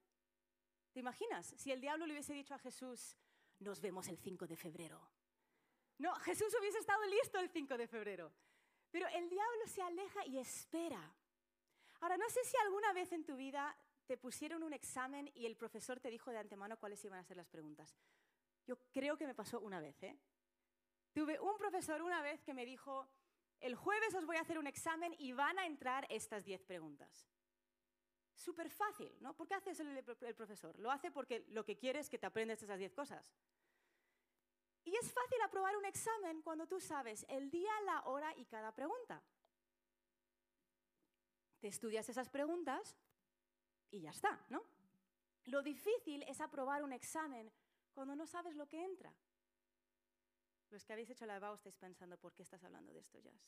¿Te 0.94 1.00
imaginas? 1.00 1.54
Si 1.58 1.72
el 1.72 1.82
diablo 1.82 2.06
le 2.06 2.14
hubiese 2.14 2.34
dicho 2.34 2.54
a 2.54 2.60
Jesús, 2.60 3.18
nos 3.60 3.82
vemos 3.82 4.08
el 4.08 4.18
5 4.18 4.48
de 4.48 4.56
febrero. 4.56 5.02
No, 5.98 6.14
Jesús 6.16 6.54
hubiese 6.60 6.80
estado 6.80 7.04
listo 7.06 7.40
el 7.40 7.50
5 7.50 7.78
de 7.78 7.88
febrero. 7.88 8.32
Pero 8.92 9.08
el 9.10 9.30
diablo 9.30 9.68
se 9.68 9.82
aleja 9.82 10.26
y 10.26 10.38
espera. 10.38 11.14
Ahora, 12.02 12.18
no 12.18 12.30
sé 12.30 12.44
si 12.44 12.56
alguna 12.58 12.94
vez 12.94 13.12
en 13.12 13.26
tu 13.26 13.36
vida 13.36 13.76
te 14.06 14.18
pusieron 14.18 14.64
un 14.64 14.74
examen 14.74 15.32
y 15.34 15.46
el 15.46 15.58
profesor 15.58 16.00
te 16.00 16.10
dijo 16.10 16.32
de 16.32 16.38
antemano 16.38 16.78
cuáles 16.78 17.04
iban 17.04 17.20
a 17.20 17.24
ser 17.24 17.38
las 17.38 17.50
preguntas. 17.50 17.98
Yo 18.66 18.78
creo 18.92 19.18
que 19.18 19.26
me 19.26 19.36
pasó 19.36 19.60
una 19.60 19.80
vez. 19.80 20.02
¿eh? 20.04 20.18
Tuve 21.14 21.40
un 21.40 21.58
profesor 21.58 22.02
una 22.02 22.22
vez 22.22 22.42
que 22.44 22.54
me 22.54 22.66
dijo, 22.66 23.08
el 23.62 23.76
jueves 23.76 24.14
os 24.16 24.26
voy 24.26 24.38
a 24.38 24.42
hacer 24.42 24.58
un 24.58 24.68
examen 24.68 25.16
y 25.18 25.34
van 25.34 25.58
a 25.60 25.66
entrar 25.66 26.06
estas 26.10 26.46
10 26.46 26.64
preguntas. 26.64 27.28
Súper 28.36 28.70
fácil, 28.70 29.16
¿no? 29.22 29.34
¿Por 29.36 29.48
qué 29.48 29.56
hace 29.56 29.72
eso 29.72 29.84
el, 29.84 30.36
profesor? 30.36 30.78
Lo 30.80 30.92
hace 30.92 31.10
porque 31.10 31.46
lo 31.50 31.64
que 31.64 31.78
quiere 31.78 32.00
es 32.00 32.10
que 32.10 32.20
te 32.20 32.26
aprendas 32.26 32.62
esas 32.62 32.78
10 32.78 32.94
cosas. 32.94 33.34
Y 34.84 34.96
es 34.96 35.12
fácil 35.12 35.42
aprobar 35.42 35.76
un 35.78 35.86
examen 35.86 36.42
cuando 36.42 36.68
tú 36.68 36.80
sabes 36.80 37.26
el 37.30 37.50
día, 37.50 37.72
la 37.86 38.04
hora 38.06 38.36
y 38.38 38.46
cada 38.46 38.74
pregunta. 38.74 39.24
Te 41.60 41.70
estudias 41.70 42.08
esas 42.10 42.30
preguntas 42.30 42.96
y 43.90 44.02
ya 44.02 44.12
está, 44.12 44.46
¿no? 44.50 44.64
Lo 45.46 45.64
difícil 45.64 46.24
es 46.24 46.42
aprobar 46.42 46.84
un 46.84 46.92
examen 46.92 47.52
cuando 47.94 48.16
no 48.16 48.28
sabes 48.28 48.56
lo 48.56 48.68
que 48.68 48.84
entra. 48.84 49.14
Los 50.70 50.84
que 50.84 50.94
habéis 50.94 51.10
hecho 51.10 51.26
la 51.26 51.38
EBAU 51.38 51.56
estáis 51.56 51.76
pensando, 51.78 52.18
¿por 52.18 52.34
qué 52.34 52.44
estás 52.44 52.64
hablando 52.64 52.92
de 52.94 53.00
esto, 53.00 53.20
Jazz? 53.20 53.42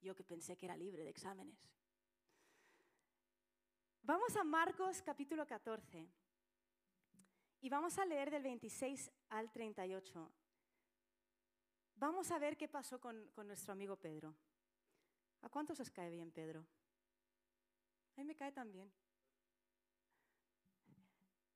Yo 0.00 0.14
que 0.14 0.24
pensé 0.24 0.56
que 0.56 0.66
era 0.66 0.76
libre 0.76 1.02
de 1.04 1.10
exámenes. 1.10 1.58
Vamos 4.02 4.36
a 4.36 4.44
Marcos 4.44 5.02
capítulo 5.02 5.46
14 5.46 6.08
y 7.60 7.68
vamos 7.68 7.98
a 7.98 8.04
leer 8.04 8.30
del 8.30 8.42
26 8.42 9.10
al 9.30 9.50
38. 9.50 10.32
Vamos 11.96 12.30
a 12.30 12.38
ver 12.38 12.56
qué 12.56 12.68
pasó 12.68 13.00
con, 13.00 13.28
con 13.32 13.46
nuestro 13.46 13.72
amigo 13.72 13.96
Pedro. 13.96 14.34
¿A 15.42 15.48
cuántos 15.48 15.80
os 15.80 15.90
cae 15.90 16.10
bien 16.10 16.30
Pedro? 16.30 16.60
A 18.16 18.20
mí 18.20 18.24
me 18.24 18.36
cae 18.36 18.52
también. 18.52 18.90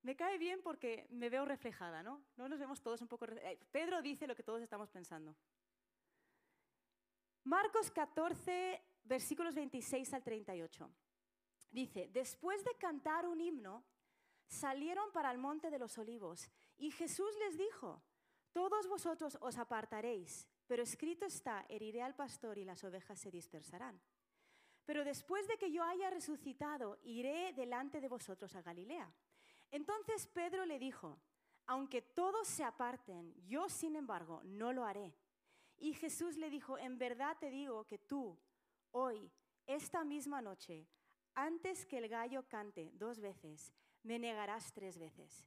Me 0.02 0.16
cae 0.16 0.36
bien 0.36 0.62
porque 0.62 1.06
me 1.10 1.30
veo 1.30 1.44
reflejada, 1.44 2.02
¿no? 2.02 2.24
No 2.36 2.48
nos 2.48 2.58
vemos 2.58 2.80
todos 2.80 3.00
un 3.02 3.08
poco... 3.08 3.26
Eh, 3.26 3.58
Pedro 3.70 4.02
dice 4.02 4.26
lo 4.26 4.34
que 4.34 4.42
todos 4.42 4.60
estamos 4.60 4.90
pensando. 4.90 5.36
Marcos 7.44 7.90
14, 7.90 8.82
versículos 9.04 9.54
26 9.54 10.12
al 10.14 10.22
38. 10.22 10.90
Dice, 11.70 12.08
después 12.12 12.64
de 12.64 12.76
cantar 12.76 13.26
un 13.26 13.40
himno, 13.40 13.84
salieron 14.46 15.10
para 15.12 15.30
el 15.30 15.38
monte 15.38 15.70
de 15.70 15.78
los 15.78 15.96
olivos 15.98 16.50
y 16.76 16.90
Jesús 16.90 17.30
les 17.38 17.56
dijo, 17.56 18.02
todos 18.52 18.86
vosotros 18.88 19.38
os 19.40 19.56
apartaréis, 19.56 20.46
pero 20.66 20.82
escrito 20.82 21.24
está, 21.24 21.64
heriré 21.68 22.02
al 22.02 22.14
pastor 22.14 22.58
y 22.58 22.64
las 22.64 22.84
ovejas 22.84 23.18
se 23.18 23.30
dispersarán. 23.30 24.00
Pero 24.84 25.04
después 25.04 25.46
de 25.48 25.56
que 25.56 25.70
yo 25.70 25.82
haya 25.84 26.10
resucitado, 26.10 26.98
iré 27.02 27.52
delante 27.54 28.00
de 28.00 28.08
vosotros 28.08 28.54
a 28.56 28.62
Galilea. 28.62 29.12
Entonces 29.72 30.28
Pedro 30.28 30.64
le 30.64 30.78
dijo, 30.78 31.18
aunque 31.66 32.02
todos 32.02 32.46
se 32.46 32.62
aparten, 32.62 33.34
yo 33.46 33.68
sin 33.68 33.96
embargo 33.96 34.42
no 34.44 34.72
lo 34.72 34.84
haré. 34.84 35.16
Y 35.78 35.94
Jesús 35.94 36.36
le 36.36 36.50
dijo, 36.50 36.78
en 36.78 36.98
verdad 36.98 37.36
te 37.40 37.50
digo 37.50 37.84
que 37.86 37.98
tú, 37.98 38.38
hoy, 38.92 39.32
esta 39.66 40.04
misma 40.04 40.40
noche, 40.42 40.86
antes 41.34 41.86
que 41.86 41.98
el 41.98 42.08
gallo 42.08 42.46
cante 42.46 42.90
dos 42.94 43.18
veces, 43.20 43.72
me 44.02 44.18
negarás 44.18 44.72
tres 44.72 44.98
veces. 44.98 45.44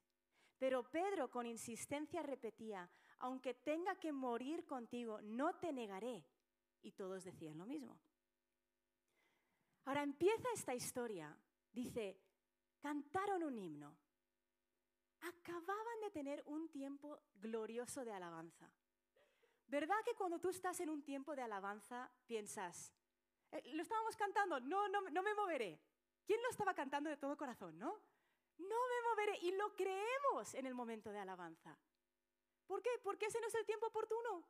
Pero 0.57 0.89
Pedro 0.89 1.29
con 1.29 1.45
insistencia 1.45 2.23
repetía, 2.23 2.89
aunque 3.19 3.53
tenga 3.53 3.95
que 3.99 4.11
morir 4.11 4.65
contigo, 4.65 5.21
no 5.21 5.53
te 5.55 5.71
negaré. 5.71 6.25
Y 6.81 6.93
todos 6.93 7.23
decían 7.23 7.57
lo 7.57 7.65
mismo. 7.65 7.99
Ahora 9.85 10.01
empieza 10.01 10.47
esta 10.53 10.73
historia. 10.73 11.37
Dice, 11.71 12.19
cantaron 12.79 13.43
un 13.43 13.57
himno. 13.57 13.95
Acababan 15.21 16.01
de 16.01 16.11
tener 16.11 16.43
un 16.45 16.69
tiempo 16.69 17.19
glorioso 17.35 18.05
de 18.05 18.11
alabanza. 18.11 18.69
¿Verdad 19.67 19.97
que 20.05 20.15
cuando 20.15 20.39
tú 20.39 20.49
estás 20.49 20.79
en 20.79 20.89
un 20.89 21.03
tiempo 21.03 21.35
de 21.35 21.41
alabanza 21.41 22.11
piensas, 22.27 22.93
eh, 23.51 23.61
lo 23.73 23.81
estábamos 23.81 24.15
cantando, 24.15 24.59
no, 24.59 24.87
no, 24.87 25.01
no 25.01 25.23
me 25.23 25.33
moveré? 25.33 25.79
¿Quién 26.25 26.41
lo 26.41 26.49
estaba 26.49 26.73
cantando 26.73 27.09
de 27.09 27.17
todo 27.17 27.37
corazón, 27.37 27.77
no? 27.77 27.99
No 28.57 28.75
me 28.89 29.09
moveré 29.09 29.39
y 29.41 29.51
lo 29.51 29.75
creemos 29.75 30.53
en 30.53 30.65
el 30.65 30.73
momento 30.73 31.11
de 31.11 31.19
alabanza. 31.19 31.77
¿Por 32.67 32.81
qué? 32.81 32.89
Porque 33.03 33.25
ese 33.25 33.39
no 33.39 33.47
es 33.47 33.55
el 33.55 33.65
tiempo 33.65 33.87
oportuno. 33.87 34.43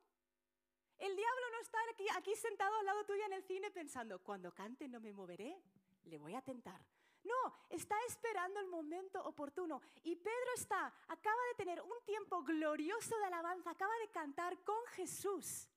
El 0.98 1.16
diablo 1.16 1.50
no 1.52 1.60
está 1.60 1.78
aquí, 1.92 2.06
aquí 2.16 2.36
sentado 2.36 2.76
al 2.76 2.86
lado 2.86 3.04
tuyo 3.06 3.26
en 3.26 3.34
el 3.34 3.44
cine 3.44 3.72
pensando, 3.72 4.20
cuando 4.24 4.54
cante 4.54 4.88
no 4.88 5.02
me 5.02 5.12
moveré, 5.12 5.62
le 6.06 6.18
voy 6.18 6.36
a 6.36 6.42
tentar. 6.42 6.80
No, 7.26 7.54
está 7.70 7.96
esperando 8.08 8.60
el 8.60 8.68
momento 8.68 9.24
oportuno. 9.24 9.82
Y 10.04 10.16
Pedro 10.16 10.54
está, 10.56 10.94
acaba 11.08 11.42
de 11.50 11.56
tener 11.56 11.82
un 11.82 12.04
tiempo 12.06 12.44
glorioso 12.44 13.18
de 13.18 13.26
alabanza, 13.26 13.72
acaba 13.72 13.98
de 13.98 14.10
cantar 14.10 14.64
con 14.64 14.86
Jesús. 14.88 15.68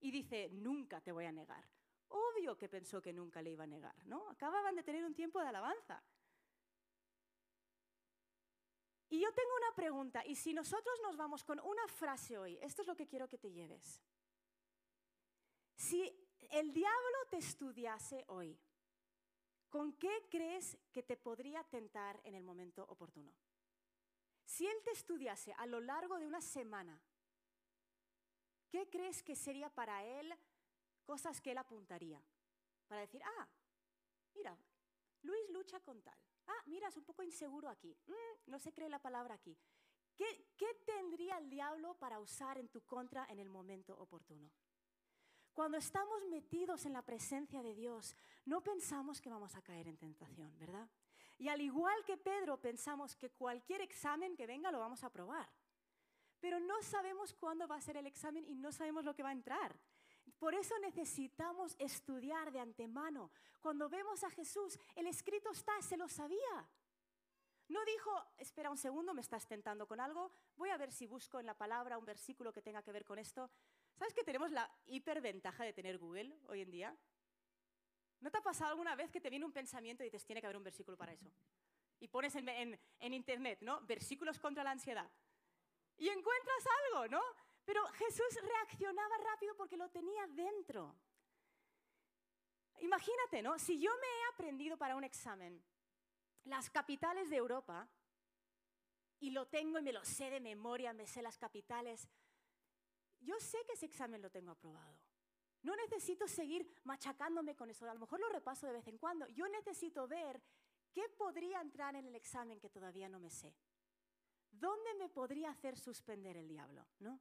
Y 0.00 0.10
dice, 0.10 0.50
nunca 0.52 1.00
te 1.00 1.12
voy 1.12 1.24
a 1.24 1.32
negar. 1.32 1.64
Obvio 2.08 2.56
que 2.56 2.68
pensó 2.68 3.00
que 3.00 3.12
nunca 3.12 3.40
le 3.40 3.50
iba 3.50 3.64
a 3.64 3.66
negar, 3.66 4.06
¿no? 4.06 4.28
Acababan 4.28 4.76
de 4.76 4.82
tener 4.82 5.04
un 5.04 5.14
tiempo 5.14 5.40
de 5.40 5.48
alabanza. 5.48 6.02
Y 9.08 9.20
yo 9.20 9.32
tengo 9.32 9.50
una 9.56 9.74
pregunta, 9.74 10.26
y 10.26 10.34
si 10.34 10.52
nosotros 10.52 11.00
nos 11.02 11.16
vamos 11.16 11.42
con 11.42 11.58
una 11.60 11.86
frase 11.88 12.36
hoy, 12.36 12.58
esto 12.60 12.82
es 12.82 12.88
lo 12.88 12.96
que 12.96 13.06
quiero 13.06 13.28
que 13.28 13.38
te 13.38 13.50
lleves. 13.50 14.02
Si 15.76 16.12
el 16.50 16.72
diablo 16.72 17.18
te 17.30 17.38
estudiase 17.38 18.24
hoy, 18.28 18.58
¿con 19.68 19.92
qué 19.94 20.26
crees 20.30 20.78
que 20.92 21.02
te 21.02 21.16
podría 21.16 21.64
tentar 21.64 22.20
en 22.24 22.34
el 22.34 22.42
momento 22.42 22.84
oportuno? 22.88 23.32
Si 24.44 24.66
él 24.66 24.76
te 24.84 24.92
estudiase 24.92 25.52
a 25.54 25.66
lo 25.66 25.80
largo 25.80 26.18
de 26.18 26.26
una 26.26 26.40
semana, 26.40 27.00
¿qué 28.70 28.88
crees 28.88 29.22
que 29.22 29.34
sería 29.34 29.68
para 29.70 30.04
él 30.04 30.32
cosas 31.04 31.40
que 31.40 31.50
él 31.50 31.58
apuntaría? 31.58 32.22
Para 32.86 33.00
decir, 33.00 33.20
ah, 33.24 33.48
mira, 34.34 34.56
Luis 35.22 35.50
lucha 35.50 35.80
con 35.80 36.00
tal. 36.02 36.18
Ah, 36.46 36.62
mira, 36.66 36.88
es 36.88 36.96
un 36.96 37.04
poco 37.04 37.24
inseguro 37.24 37.68
aquí. 37.68 37.96
Mm, 38.06 38.50
no 38.50 38.58
se 38.58 38.72
cree 38.72 38.88
la 38.88 39.02
palabra 39.02 39.34
aquí. 39.34 39.58
¿Qué, 40.14 40.52
¿Qué 40.56 40.82
tendría 40.86 41.38
el 41.38 41.50
diablo 41.50 41.94
para 41.98 42.20
usar 42.20 42.58
en 42.58 42.68
tu 42.68 42.82
contra 42.82 43.26
en 43.28 43.40
el 43.40 43.50
momento 43.50 43.98
oportuno? 43.98 44.50
Cuando 45.56 45.78
estamos 45.78 46.22
metidos 46.28 46.84
en 46.84 46.92
la 46.92 47.00
presencia 47.00 47.62
de 47.62 47.74
Dios, 47.74 48.14
no 48.44 48.62
pensamos 48.62 49.22
que 49.22 49.30
vamos 49.30 49.56
a 49.56 49.62
caer 49.62 49.88
en 49.88 49.96
tentación, 49.96 50.54
¿verdad? 50.58 50.86
Y 51.38 51.48
al 51.48 51.62
igual 51.62 52.04
que 52.04 52.18
Pedro, 52.18 52.60
pensamos 52.60 53.16
que 53.16 53.30
cualquier 53.30 53.80
examen 53.80 54.36
que 54.36 54.46
venga 54.46 54.70
lo 54.70 54.80
vamos 54.80 55.02
a 55.02 55.08
probar. 55.08 55.48
Pero 56.40 56.60
no 56.60 56.82
sabemos 56.82 57.32
cuándo 57.32 57.66
va 57.66 57.76
a 57.76 57.80
ser 57.80 57.96
el 57.96 58.06
examen 58.06 58.44
y 58.44 58.54
no 58.54 58.70
sabemos 58.70 59.02
lo 59.06 59.14
que 59.14 59.22
va 59.22 59.30
a 59.30 59.32
entrar. 59.32 59.74
Por 60.38 60.54
eso 60.54 60.78
necesitamos 60.80 61.74
estudiar 61.78 62.52
de 62.52 62.60
antemano. 62.60 63.30
Cuando 63.62 63.88
vemos 63.88 64.24
a 64.24 64.30
Jesús, 64.30 64.78
el 64.94 65.06
escrito 65.06 65.52
está, 65.52 65.80
se 65.80 65.96
lo 65.96 66.06
sabía. 66.06 66.68
No 67.68 67.82
dijo, 67.86 68.10
espera 68.36 68.70
un 68.70 68.76
segundo, 68.76 69.14
me 69.14 69.22
estás 69.22 69.46
tentando 69.46 69.88
con 69.88 70.00
algo, 70.00 70.30
voy 70.56 70.68
a 70.68 70.76
ver 70.76 70.92
si 70.92 71.06
busco 71.06 71.40
en 71.40 71.46
la 71.46 71.54
palabra 71.54 71.96
un 71.98 72.04
versículo 72.04 72.52
que 72.52 72.60
tenga 72.62 72.82
que 72.82 72.92
ver 72.92 73.06
con 73.06 73.18
esto. 73.18 73.50
¿Sabes 73.96 74.14
que 74.14 74.24
tenemos 74.24 74.50
la 74.50 74.70
hiperventaja 74.86 75.64
de 75.64 75.72
tener 75.72 75.98
Google 75.98 76.38
hoy 76.48 76.60
en 76.60 76.70
día? 76.70 76.96
¿No 78.20 78.30
te 78.30 78.38
ha 78.38 78.42
pasado 78.42 78.70
alguna 78.70 78.94
vez 78.94 79.10
que 79.10 79.20
te 79.20 79.30
viene 79.30 79.44
un 79.44 79.52
pensamiento 79.52 80.02
y 80.02 80.06
dices, 80.06 80.24
tiene 80.24 80.40
que 80.40 80.46
haber 80.46 80.56
un 80.56 80.64
versículo 80.64 80.96
para 80.96 81.12
eso? 81.12 81.30
Y 81.98 82.08
pones 82.08 82.34
en, 82.34 82.78
en 83.00 83.14
internet, 83.14 83.58
¿no? 83.62 83.80
Versículos 83.82 84.38
contra 84.38 84.62
la 84.62 84.72
ansiedad. 84.72 85.10
Y 85.96 86.08
encuentras 86.08 86.64
algo, 86.84 87.08
¿no? 87.08 87.22
Pero 87.64 87.84
Jesús 87.88 88.38
reaccionaba 88.42 89.16
rápido 89.18 89.56
porque 89.56 89.76
lo 89.76 89.88
tenía 89.90 90.26
dentro. 90.28 90.94
Imagínate, 92.80 93.42
¿no? 93.42 93.58
Si 93.58 93.80
yo 93.80 93.90
me 93.90 94.06
he 94.06 94.34
aprendido 94.34 94.76
para 94.76 94.96
un 94.96 95.04
examen 95.04 95.64
las 96.44 96.70
capitales 96.70 97.30
de 97.30 97.36
Europa 97.36 97.88
y 99.18 99.30
lo 99.30 99.46
tengo 99.46 99.78
y 99.78 99.82
me 99.82 99.92
lo 99.92 100.04
sé 100.04 100.30
de 100.30 100.40
memoria, 100.40 100.92
me 100.92 101.06
sé 101.06 101.22
las 101.22 101.38
capitales, 101.38 102.08
yo 103.26 103.38
sé 103.40 103.58
que 103.66 103.72
ese 103.72 103.86
examen 103.86 104.22
lo 104.22 104.30
tengo 104.30 104.52
aprobado. 104.52 104.96
No 105.62 105.74
necesito 105.74 106.28
seguir 106.28 106.64
machacándome 106.84 107.56
con 107.56 107.68
eso. 107.70 107.90
A 107.90 107.94
lo 107.94 108.00
mejor 108.00 108.20
lo 108.20 108.28
repaso 108.28 108.68
de 108.68 108.74
vez 108.74 108.86
en 108.86 108.98
cuando. 108.98 109.26
Yo 109.28 109.48
necesito 109.48 110.06
ver 110.06 110.40
qué 110.92 111.08
podría 111.08 111.60
entrar 111.60 111.96
en 111.96 112.06
el 112.06 112.14
examen 112.14 112.60
que 112.60 112.70
todavía 112.70 113.08
no 113.08 113.18
me 113.18 113.30
sé. 113.30 113.52
¿Dónde 114.52 114.94
me 114.94 115.08
podría 115.08 115.50
hacer 115.50 115.76
suspender 115.76 116.36
el 116.36 116.46
diablo? 116.46 116.86
¿No? 117.00 117.20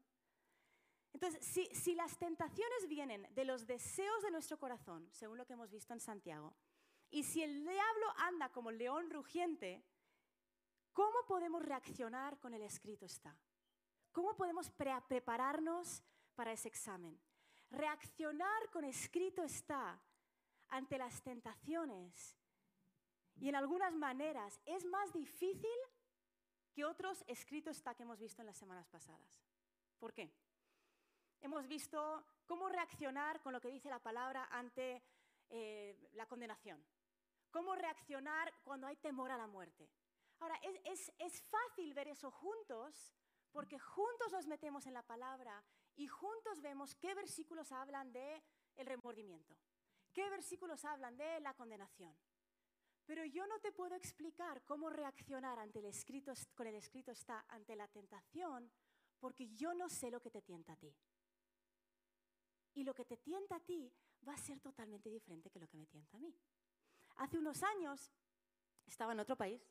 Entonces, 1.12 1.44
si, 1.46 1.96
las 1.96 2.18
tentaciones 2.20 2.88
vienen 2.88 3.26
de 3.34 3.46
los 3.46 3.66
deseos 3.66 4.22
de 4.22 4.32
nuestro 4.32 4.60
corazón, 4.60 5.10
según 5.12 5.38
lo 5.38 5.46
que 5.46 5.54
hemos 5.54 5.72
visto 5.72 5.94
en 5.94 6.00
Santiago, 6.00 6.54
y 7.10 7.24
si 7.24 7.42
el 7.42 7.64
diablo 7.64 8.08
anda 8.18 8.52
como 8.52 8.70
león 8.70 9.10
rugiente, 9.10 9.82
¿cómo 10.94 11.18
podemos 11.26 11.64
reaccionar 11.64 12.38
con 12.40 12.54
el 12.54 12.62
escrito 12.62 13.06
está? 13.06 13.36
¿Cómo 14.16 14.34
podemos 14.34 14.72
prepararnos 14.72 16.02
para 16.36 16.54
ese 16.54 16.70
examen? 16.70 17.20
Reaccionar 17.70 18.70
con 18.72 18.86
escrito 18.86 19.44
está 19.44 20.02
ante 20.70 20.98
las 20.98 21.22
tentaciones 21.22 22.40
y 23.36 23.50
en 23.50 23.56
algunas 23.58 23.94
maneras 23.94 24.62
es 24.66 24.86
más 24.86 25.12
difícil 25.12 25.78
que 26.72 26.86
otros 26.86 27.26
escritos 27.28 27.76
está 27.76 27.94
que 27.94 28.04
hemos 28.04 28.18
visto 28.18 28.42
en 28.42 28.46
las 28.46 28.56
semanas 28.56 28.88
pasadas. 28.88 29.38
¿Por 30.00 30.14
qué? 30.14 30.32
Hemos 31.42 31.68
visto 31.68 32.26
cómo 32.46 32.70
reaccionar 32.70 33.42
con 33.42 33.52
lo 33.52 33.60
que 33.60 33.68
dice 33.68 33.90
la 33.90 34.00
palabra 34.00 34.48
ante 34.50 35.04
eh, 35.50 36.10
la 36.14 36.26
condenación. 36.26 36.82
Cómo 37.52 37.76
reaccionar 37.76 38.54
cuando 38.64 38.88
hay 38.88 38.96
temor 38.96 39.34
a 39.34 39.38
la 39.38 39.48
muerte. 39.48 39.90
Ahora, 40.40 40.56
es, 40.86 41.12
es 41.20 41.42
fácil 41.42 41.94
ver 41.94 42.08
eso 42.08 42.32
juntos 42.32 43.14
porque 43.56 43.80
juntos 43.80 44.34
nos 44.34 44.48
metemos 44.48 44.86
en 44.86 44.94
la 44.94 45.02
palabra 45.02 45.64
y 45.96 46.08
juntos 46.08 46.62
vemos 46.62 46.94
qué 46.96 47.16
versículos 47.16 47.72
hablan 47.72 48.12
de 48.12 48.44
el 48.76 48.86
remordimiento, 48.86 49.56
qué 50.12 50.30
versículos 50.30 50.84
hablan 50.84 51.16
de 51.16 51.40
la 51.40 51.54
condenación. 51.54 52.14
Pero 53.06 53.24
yo 53.24 53.48
no 53.48 53.58
te 53.62 53.72
puedo 53.72 53.96
explicar 53.96 54.62
cómo 54.66 54.90
reaccionar 54.90 55.58
ante 55.58 55.80
el 55.80 55.86
escrito, 55.86 56.34
con 56.54 56.68
el 56.68 56.76
escrito 56.76 57.12
está 57.12 57.46
ante 57.48 57.78
la 57.78 57.88
tentación, 57.88 58.70
porque 59.22 59.48
yo 59.56 59.74
no 59.74 59.88
sé 59.88 60.12
lo 60.12 60.20
que 60.20 60.32
te 60.32 60.42
tienta 60.42 60.74
a 60.74 60.76
ti. 60.76 60.94
Y 62.74 62.84
lo 62.84 62.94
que 62.94 63.06
te 63.06 63.16
tienta 63.16 63.56
a 63.56 63.62
ti 63.62 63.90
va 64.28 64.34
a 64.34 64.38
ser 64.38 64.60
totalmente 64.60 65.10
diferente 65.10 65.50
que 65.50 65.62
lo 65.62 65.70
que 65.70 65.78
me 65.78 65.88
tienta 65.88 66.18
a 66.18 66.20
mí. 66.20 66.36
Hace 67.16 67.38
unos 67.38 67.64
años 67.64 68.12
estaba 68.86 69.14
en 69.14 69.22
otro 69.22 69.38
país 69.38 69.66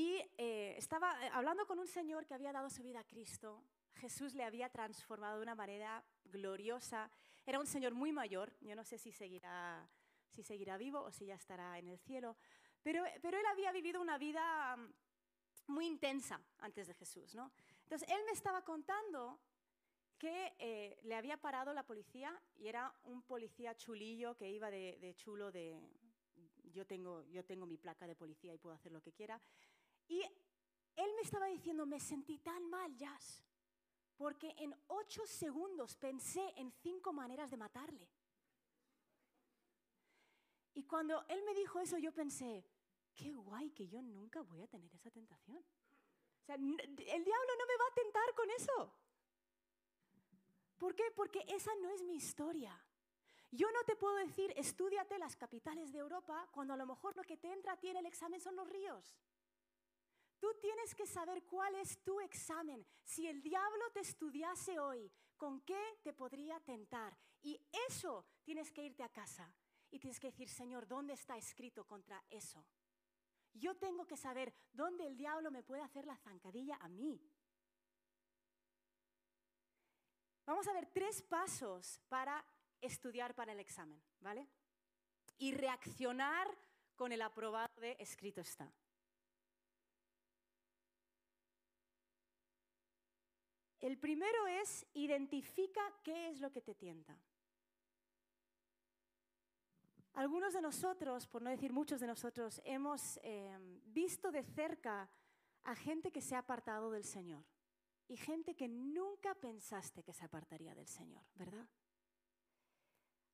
Y 0.00 0.24
eh, 0.38 0.76
estaba 0.78 1.08
eh, 1.22 1.30
hablando 1.34 1.66
con 1.66 1.78
un 1.78 1.86
señor 1.86 2.24
que 2.24 2.32
había 2.32 2.52
dado 2.52 2.70
su 2.70 2.82
vida 2.82 3.00
a 3.00 3.04
Cristo. 3.04 3.62
Jesús 3.96 4.34
le 4.34 4.44
había 4.44 4.70
transformado 4.70 5.36
de 5.36 5.42
una 5.42 5.54
manera 5.54 6.02
gloriosa. 6.24 7.10
Era 7.44 7.60
un 7.60 7.66
señor 7.66 7.92
muy 7.92 8.10
mayor. 8.10 8.50
Yo 8.62 8.74
no 8.74 8.82
sé 8.82 8.96
si 8.96 9.12
seguirá, 9.12 9.86
si 10.30 10.42
seguirá 10.42 10.78
vivo 10.78 11.02
o 11.02 11.12
si 11.12 11.26
ya 11.26 11.34
estará 11.34 11.78
en 11.78 11.86
el 11.86 11.98
cielo. 11.98 12.38
Pero, 12.82 13.04
pero 13.20 13.36
él 13.38 13.44
había 13.44 13.72
vivido 13.72 14.00
una 14.00 14.16
vida 14.16 14.74
mm, 14.74 14.90
muy 15.66 15.86
intensa 15.86 16.40
antes 16.60 16.86
de 16.86 16.94
Jesús, 16.94 17.34
¿no? 17.34 17.52
Entonces, 17.82 18.08
él 18.08 18.22
me 18.24 18.32
estaba 18.32 18.64
contando 18.64 19.38
que 20.16 20.54
eh, 20.58 20.98
le 21.02 21.14
había 21.14 21.36
parado 21.36 21.74
la 21.74 21.82
policía 21.82 22.40
y 22.56 22.68
era 22.68 22.90
un 23.02 23.20
policía 23.20 23.74
chulillo 23.74 24.34
que 24.34 24.48
iba 24.48 24.70
de, 24.70 24.96
de 24.98 25.14
chulo 25.14 25.52
de 25.52 25.78
yo 26.72 26.86
tengo, 26.86 27.24
yo 27.30 27.44
tengo 27.44 27.66
mi 27.66 27.76
placa 27.76 28.06
de 28.06 28.14
policía 28.14 28.54
y 28.54 28.58
puedo 28.58 28.74
hacer 28.74 28.92
lo 28.92 29.00
que 29.00 29.12
quiera. 29.12 29.40
Y 30.10 30.20
él 30.96 31.10
me 31.14 31.22
estaba 31.22 31.46
diciendo, 31.46 31.86
me 31.86 32.00
sentí 32.00 32.38
tan 32.38 32.68
mal, 32.68 32.94
Jazz, 32.96 33.44
porque 34.16 34.52
en 34.58 34.74
ocho 34.88 35.24
segundos 35.24 35.96
pensé 35.96 36.42
en 36.56 36.72
cinco 36.82 37.12
maneras 37.12 37.48
de 37.48 37.56
matarle. 37.56 38.10
Y 40.74 40.82
cuando 40.82 41.24
él 41.28 41.42
me 41.44 41.54
dijo 41.54 41.78
eso, 41.78 41.96
yo 41.96 42.12
pensé, 42.12 42.66
qué 43.14 43.32
guay 43.32 43.70
que 43.70 43.86
yo 43.86 44.02
nunca 44.02 44.42
voy 44.42 44.62
a 44.62 44.66
tener 44.66 44.92
esa 44.92 45.12
tentación. 45.12 45.58
O 45.58 46.44
sea, 46.44 46.56
el 46.56 46.66
diablo 46.66 47.52
no 47.58 47.66
me 47.66 47.76
va 47.76 47.84
a 47.88 47.94
tentar 47.94 48.34
con 48.34 48.50
eso. 48.50 48.92
¿Por 50.76 50.96
qué? 50.96 51.04
Porque 51.14 51.44
esa 51.46 51.72
no 51.76 51.88
es 51.90 52.02
mi 52.02 52.16
historia. 52.16 52.76
Yo 53.52 53.70
no 53.70 53.84
te 53.84 53.94
puedo 53.94 54.16
decir, 54.16 54.52
estudiate 54.56 55.18
las 55.18 55.36
capitales 55.36 55.92
de 55.92 55.98
Europa, 55.98 56.48
cuando 56.50 56.74
a 56.74 56.76
lo 56.76 56.86
mejor 56.86 57.16
lo 57.16 57.22
que 57.22 57.36
te 57.36 57.52
entra 57.52 57.74
a 57.74 57.78
el 57.80 58.06
examen 58.06 58.40
son 58.40 58.56
los 58.56 58.68
ríos. 58.68 59.16
Tú 60.40 60.48
tienes 60.60 60.94
que 60.94 61.06
saber 61.06 61.44
cuál 61.44 61.74
es 61.76 62.02
tu 62.02 62.18
examen. 62.20 62.84
Si 63.04 63.26
el 63.26 63.42
diablo 63.42 63.90
te 63.92 64.00
estudiase 64.00 64.80
hoy, 64.80 65.12
¿con 65.36 65.60
qué 65.60 65.98
te 66.02 66.14
podría 66.14 66.58
tentar? 66.60 67.16
Y 67.42 67.60
eso 67.88 68.24
tienes 68.42 68.72
que 68.72 68.82
irte 68.82 69.02
a 69.02 69.10
casa 69.10 69.54
y 69.90 69.98
tienes 69.98 70.18
que 70.18 70.28
decir, 70.28 70.48
Señor, 70.48 70.88
¿dónde 70.88 71.12
está 71.12 71.36
escrito 71.36 71.86
contra 71.86 72.24
eso? 72.30 72.64
Yo 73.52 73.76
tengo 73.76 74.06
que 74.06 74.16
saber 74.16 74.54
dónde 74.72 75.06
el 75.06 75.16
diablo 75.16 75.50
me 75.50 75.62
puede 75.62 75.82
hacer 75.82 76.06
la 76.06 76.16
zancadilla 76.16 76.76
a 76.80 76.88
mí. 76.88 77.20
Vamos 80.46 80.66
a 80.68 80.72
ver 80.72 80.86
tres 80.86 81.22
pasos 81.22 82.00
para 82.08 82.44
estudiar 82.80 83.34
para 83.34 83.52
el 83.52 83.60
examen, 83.60 84.02
¿vale? 84.20 84.48
Y 85.36 85.52
reaccionar 85.52 86.48
con 86.96 87.12
el 87.12 87.20
aprobado 87.22 87.68
de 87.80 87.96
escrito 87.98 88.40
está. 88.40 88.72
El 93.80 93.98
primero 93.98 94.46
es 94.46 94.86
identifica 94.94 95.80
qué 96.02 96.28
es 96.28 96.40
lo 96.40 96.52
que 96.52 96.60
te 96.60 96.74
tienta. 96.74 97.18
Algunos 100.14 100.52
de 100.52 100.60
nosotros, 100.60 101.26
por 101.26 101.40
no 101.40 101.50
decir 101.50 101.72
muchos 101.72 102.00
de 102.00 102.06
nosotros, 102.06 102.60
hemos 102.64 103.18
eh, 103.22 103.56
visto 103.86 104.30
de 104.30 104.42
cerca 104.42 105.08
a 105.62 105.74
gente 105.74 106.10
que 106.10 106.20
se 106.20 106.34
ha 106.34 106.40
apartado 106.40 106.90
del 106.90 107.04
Señor 107.04 107.44
y 108.08 108.16
gente 108.16 108.54
que 108.54 108.68
nunca 108.68 109.34
pensaste 109.34 110.02
que 110.02 110.12
se 110.12 110.24
apartaría 110.24 110.74
del 110.74 110.88
Señor, 110.88 111.22
¿verdad? 111.34 111.66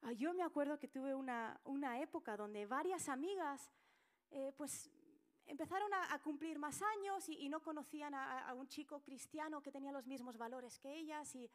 Ah, 0.03 0.13
yo 0.13 0.35
me 0.35 0.43
acuerdo 0.43 0.79
que 0.79 0.87
tuve 0.87 1.15
una, 1.15 1.59
época 2.01 2.37
donde 2.37 2.67
varias 2.67 3.09
amigas 3.09 3.73
eh, 4.31 4.53
pues 4.57 4.91
empezaron 5.47 5.93
a, 5.95 6.19
cumplir 6.21 6.59
más 6.59 6.83
años 6.83 7.29
y, 7.29 7.49
no 7.49 7.63
conocían 7.63 8.15
a, 8.15 8.53
un 8.55 8.69
chico 8.69 9.01
cristiano 9.01 9.63
que 9.63 9.73
tenía 9.73 9.93
los 9.93 10.07
mismos 10.07 10.37
valores 10.37 10.79
que 10.79 10.95
ellas 10.95 11.35
y, 11.35 11.51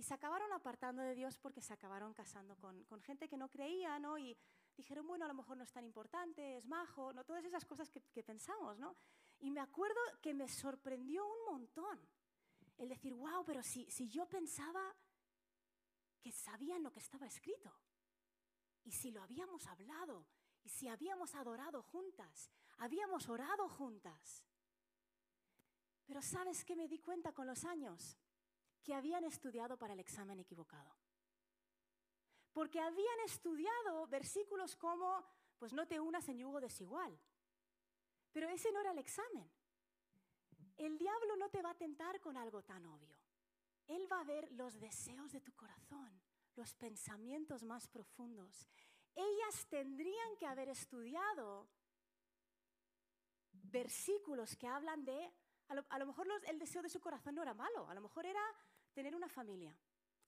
se 0.00 0.14
acabaron 0.14 0.50
apartando 0.52 1.02
de 1.02 1.14
Dios 1.14 1.36
porque 1.36 1.60
se 1.60 1.74
acabaron 1.74 2.14
casando 2.14 2.56
con, 2.56 3.02
gente 3.02 3.28
que 3.28 3.36
no 3.36 3.50
creía, 3.50 3.98
¿no? 3.98 4.16
Y 4.16 4.34
dijeron, 4.74 5.06
bueno, 5.06 5.26
a 5.26 5.28
lo 5.28 5.34
mejor 5.34 5.58
no 5.58 5.64
es 5.64 5.72
tan 5.72 5.84
importante, 5.84 6.56
es 6.56 6.64
majo, 6.64 7.12
¿no? 7.12 7.22
Todas 7.24 7.44
esas 7.44 7.66
cosas 7.66 7.90
que, 7.90 8.22
pensamos, 8.22 8.78
¿no? 8.78 8.96
Y 9.40 9.50
me 9.50 9.60
acuerdo 9.60 10.00
que 10.22 10.32
me 10.32 10.48
sorprendió 10.48 11.26
un 11.26 11.52
montón 11.52 12.00
el 12.78 12.88
decir, 12.88 13.12
wow, 13.12 13.44
pero 13.44 13.62
si, 13.62 13.90
si 13.90 14.08
yo 14.08 14.26
pensaba 14.26 14.94
que 16.22 16.32
sabían 16.32 16.82
lo 16.82 16.92
que 16.92 17.00
estaba 17.00 17.26
escrito, 17.26 17.70
y 18.84 18.92
si 18.92 19.10
lo 19.10 19.22
habíamos 19.22 19.66
hablado, 19.66 20.26
y 20.64 20.70
si 20.70 20.88
habíamos 20.88 21.34
adorado 21.34 21.82
juntas, 21.82 22.50
habíamos 22.80 23.28
orado 23.28 23.68
juntas. 23.68 24.44
Pero 26.06 26.22
¿sabes 26.22 26.64
qué 26.64 26.74
me 26.74 26.88
di 26.88 26.98
cuenta 26.98 27.32
con 27.32 27.46
los 27.46 27.64
años? 27.64 28.18
Que 28.82 28.94
habían 28.94 29.24
estudiado 29.24 29.76
para 29.76 29.92
el 29.92 30.00
examen 30.00 30.40
equivocado. 30.40 30.90
Porque 32.52 32.80
habían 32.80 33.20
estudiado 33.24 34.06
versículos 34.08 34.74
como, 34.76 35.24
pues 35.58 35.72
no 35.72 35.86
te 35.86 36.00
unas 36.00 36.28
en 36.28 36.38
yugo 36.38 36.60
desigual. 36.60 37.16
Pero 38.32 38.48
ese 38.48 38.72
no 38.72 38.80
era 38.80 38.92
el 38.92 38.98
examen. 38.98 39.48
El 40.76 40.96
diablo 40.96 41.36
no 41.36 41.50
te 41.50 41.62
va 41.62 41.70
a 41.70 41.78
tentar 41.78 42.18
con 42.20 42.36
algo 42.36 42.62
tan 42.62 42.84
obvio. 42.86 43.14
Él 43.86 44.10
va 44.10 44.20
a 44.20 44.24
ver 44.24 44.50
los 44.52 44.80
deseos 44.80 45.32
de 45.32 45.40
tu 45.42 45.52
corazón, 45.54 46.22
los 46.56 46.74
pensamientos 46.74 47.62
más 47.62 47.86
profundos. 47.88 48.68
Ellas 49.14 49.66
tendrían 49.68 50.36
que 50.38 50.46
haber 50.46 50.70
estudiado 50.70 51.68
versículos 53.52 54.56
que 54.56 54.66
hablan 54.66 55.04
de, 55.04 55.32
a 55.68 55.98
lo, 55.98 56.06
mejor 56.06 56.26
el 56.46 56.58
deseo 56.58 56.82
de 56.82 56.88
su 56.88 57.00
corazón 57.00 57.34
no 57.34 57.42
era 57.42 57.54
malo, 57.54 57.88
a 57.88 57.94
lo 57.94 58.00
mejor 58.00 58.26
era 58.26 58.42
tener 58.92 59.14
una 59.14 59.28
familia. 59.28 59.76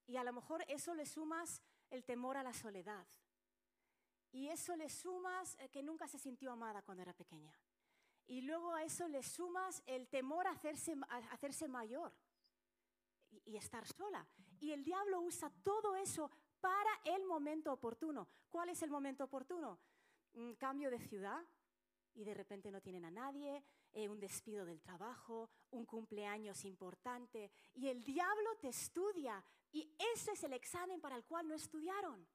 Y 0.05 0.17
a 0.17 0.23
lo 0.23 0.33
mejor 0.33 0.63
eso 0.67 0.93
le 0.93 1.05
sumas 1.05 1.61
el 1.89 2.03
temor 2.03 2.37
a 2.37 2.43
la 2.43 2.53
soledad. 2.53 3.07
Y 4.31 4.49
eso 4.49 4.75
le 4.75 4.89
sumas 4.89 5.55
eh, 5.59 5.69
que 5.69 5.83
nunca 5.83 6.07
se 6.07 6.17
sintió 6.17 6.51
amada 6.51 6.81
cuando 6.81 7.03
era 7.03 7.13
pequeña. 7.13 7.53
Y 8.25 8.41
luego 8.41 8.73
a 8.73 8.83
eso 8.83 9.07
le 9.07 9.21
sumas 9.21 9.83
el 9.85 10.07
temor 10.07 10.47
a 10.47 10.51
hacerse, 10.51 10.95
hacerse 11.31 11.67
mayor 11.67 12.13
y, 13.45 13.57
estar 13.57 13.85
sola. 13.85 14.25
Y 14.59 14.71
el 14.71 14.83
diablo 14.83 15.21
usa 15.21 15.51
todo 15.61 15.95
eso 15.95 16.31
para 16.59 16.99
el 17.03 17.25
momento 17.25 17.71
oportuno. 17.71 18.27
¿Cuál 18.49 18.69
es 18.69 18.81
el 18.81 18.89
momento 18.89 19.25
oportuno? 19.25 19.79
Un 20.33 20.55
cambio 20.55 20.89
de 20.89 20.99
ciudad, 20.99 21.43
y 22.15 22.23
de 22.23 22.33
repente 22.33 22.71
no 22.71 22.81
tienen 22.81 23.05
a 23.05 23.11
nadie, 23.11 23.63
eh, 23.91 24.07
un 24.07 24.19
despido 24.19 24.65
del 24.65 24.81
trabajo, 24.81 25.49
un 25.71 25.85
cumpleaños 25.85 26.65
importante, 26.65 27.51
y 27.73 27.87
el 27.89 28.03
diablo 28.03 28.55
te 28.59 28.69
estudia, 28.69 29.43
y 29.71 29.95
ese 30.13 30.31
es 30.31 30.43
el 30.43 30.53
examen 30.53 31.01
para 31.01 31.15
el 31.15 31.25
cual 31.25 31.47
no 31.47 31.55
estudiaron. 31.55 32.27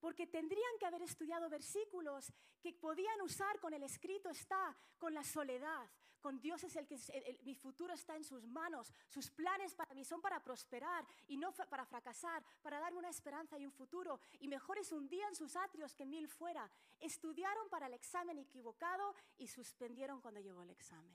Porque 0.00 0.26
tendrían 0.26 0.78
que 0.78 0.86
haber 0.86 1.02
estudiado 1.02 1.48
versículos 1.48 2.32
que 2.60 2.72
podían 2.72 3.20
usar 3.22 3.58
con 3.60 3.72
el 3.72 3.82
escrito 3.82 4.28
está, 4.28 4.76
con 4.98 5.14
la 5.14 5.24
soledad, 5.24 5.90
con 6.24 6.40
Dios 6.40 6.64
es 6.64 6.74
el 6.76 6.86
que 6.86 6.98
mi 7.42 7.54
futuro 7.54 7.92
está 7.92 8.16
en 8.16 8.24
sus 8.24 8.46
manos, 8.46 8.90
sus 9.10 9.30
planes 9.30 9.74
para 9.74 9.94
mí 9.94 10.04
son 10.04 10.22
para 10.22 10.42
prosperar 10.42 11.06
y 11.28 11.36
no 11.36 11.52
para 11.52 11.84
fracasar, 11.84 12.42
para 12.62 12.80
darme 12.80 12.98
una 12.98 13.10
esperanza 13.10 13.58
y 13.58 13.66
un 13.66 13.72
futuro, 13.72 14.18
y 14.40 14.48
mejor 14.48 14.78
es 14.78 14.90
un 14.90 15.06
día 15.06 15.28
en 15.28 15.34
sus 15.34 15.54
atrios 15.54 15.94
que 15.94 16.06
mil 16.06 16.26
fuera. 16.26 16.70
Estudiaron 16.98 17.68
para 17.68 17.88
el 17.88 17.94
examen 17.94 18.38
equivocado 18.38 19.14
y 19.36 19.48
suspendieron 19.48 20.22
cuando 20.22 20.40
llegó 20.40 20.62
el 20.62 20.70
examen. 20.70 21.14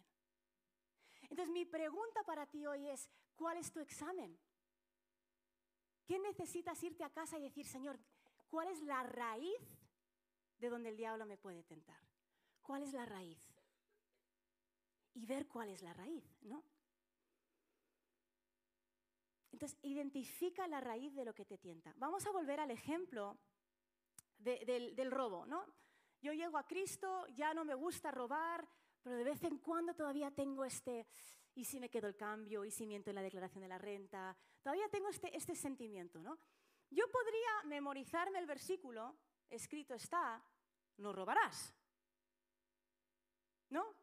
Entonces 1.24 1.50
mi 1.50 1.65
pregunta 1.65 2.24
para 2.24 2.45
ti 2.45 2.67
hoy 2.67 2.88
es, 2.89 3.10
¿cuál 3.36 3.58
es 3.58 3.72
tu 3.72 3.80
examen? 3.80 4.38
¿Qué 6.06 6.19
necesitas 6.19 6.82
irte 6.84 7.04
a 7.04 7.10
casa 7.10 7.38
y 7.38 7.41
decir, 7.41 7.65
Señor, 7.65 8.00
¿Cuál 8.50 8.67
es 8.69 8.82
la 8.82 9.04
raíz 9.04 9.62
de 10.58 10.69
donde 10.69 10.89
el 10.89 10.98
diablo 10.98 11.26
me 11.26 11.38
puede 11.38 11.63
tentar? 11.63 12.00
¿Cuál 12.62 12.84
es 12.84 12.93
la 12.93 13.06
raíz? 13.06 13.49
Y 15.19 15.25
ver 15.25 15.49
cuál 15.49 15.69
es 15.69 15.82
la 15.82 15.93
raíz, 15.93 16.23
¿no? 16.43 16.63
Entonces, 19.51 19.77
identifica 19.82 20.65
la 20.69 20.79
raíz 20.79 21.13
de 21.13 21.25
lo 21.25 21.34
que 21.34 21.43
te 21.43 21.58
tienta. 21.58 21.93
Vamos 21.97 22.25
a 22.25 22.32
volver 22.32 22.62
al 22.62 22.71
ejemplo 22.71 23.38
del, 24.38 25.12
robo, 25.12 25.45
¿no? 25.45 25.65
Yo 26.21 26.32
llego 26.32 26.58
a 26.58 26.65
Cristo, 26.65 27.27
ya 27.36 27.53
no 27.53 27.65
me 27.65 27.73
gusta 27.75 28.12
robar, 28.12 28.65
pero 29.01 29.17
de 29.17 29.25
vez 29.25 29.43
en 29.43 29.58
cuando 29.58 29.93
todavía 29.93 30.32
tengo 30.32 30.63
este, 30.63 31.05
¿y 31.53 31.65
si 31.65 31.82
me 31.82 31.89
quedo 31.89 32.08
el 32.08 32.15
cambio? 32.15 32.63
¿Y 32.63 32.71
si 32.71 32.88
miento 32.88 33.10
en 33.10 33.15
la 33.15 33.21
declaración 33.21 33.63
de 33.63 33.67
la 33.67 33.77
renta? 33.77 34.38
Todavía 34.63 34.88
tengo 34.88 35.10
este, 35.10 35.36
este 35.36 35.53
sentimiento, 35.53 36.21
¿no? 36.21 36.39
Yo 36.89 37.12
podría 37.12 37.63
memorizarme 37.65 38.39
el 38.39 38.45
versículo, 38.45 39.17
escrito 39.49 39.93
está, 39.93 40.41
no 40.95 41.12
robarás. 41.12 41.75
¿No? 43.69 43.99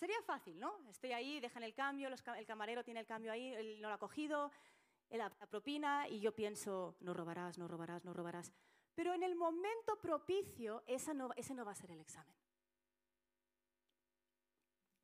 Sería 0.00 0.22
fácil, 0.22 0.58
¿no? 0.58 0.78
Estoy 0.88 1.12
ahí, 1.12 1.40
dejan 1.40 1.62
el 1.62 1.74
cambio, 1.74 2.08
el 2.08 2.46
camarero 2.46 2.82
tiene 2.82 3.00
el 3.00 3.06
cambio 3.06 3.32
ahí, 3.32 3.52
él 3.52 3.82
no 3.82 3.88
lo 3.88 3.96
ha 3.96 3.98
cogido, 3.98 4.50
él 5.10 5.18
la 5.18 5.28
propina 5.28 6.08
y 6.08 6.20
yo 6.20 6.34
pienso, 6.34 6.96
no 7.00 7.12
robarás, 7.12 7.58
no 7.58 7.68
robarás, 7.68 8.02
no 8.02 8.14
robarás. 8.14 8.50
Pero 8.94 9.12
en 9.12 9.22
el 9.22 9.36
momento 9.36 10.00
propicio, 10.00 10.82
ese 10.86 11.12
no 11.12 11.28
va 11.28 11.72
a 11.72 11.74
ser 11.74 11.90
el 11.90 12.00
examen. 12.00 12.34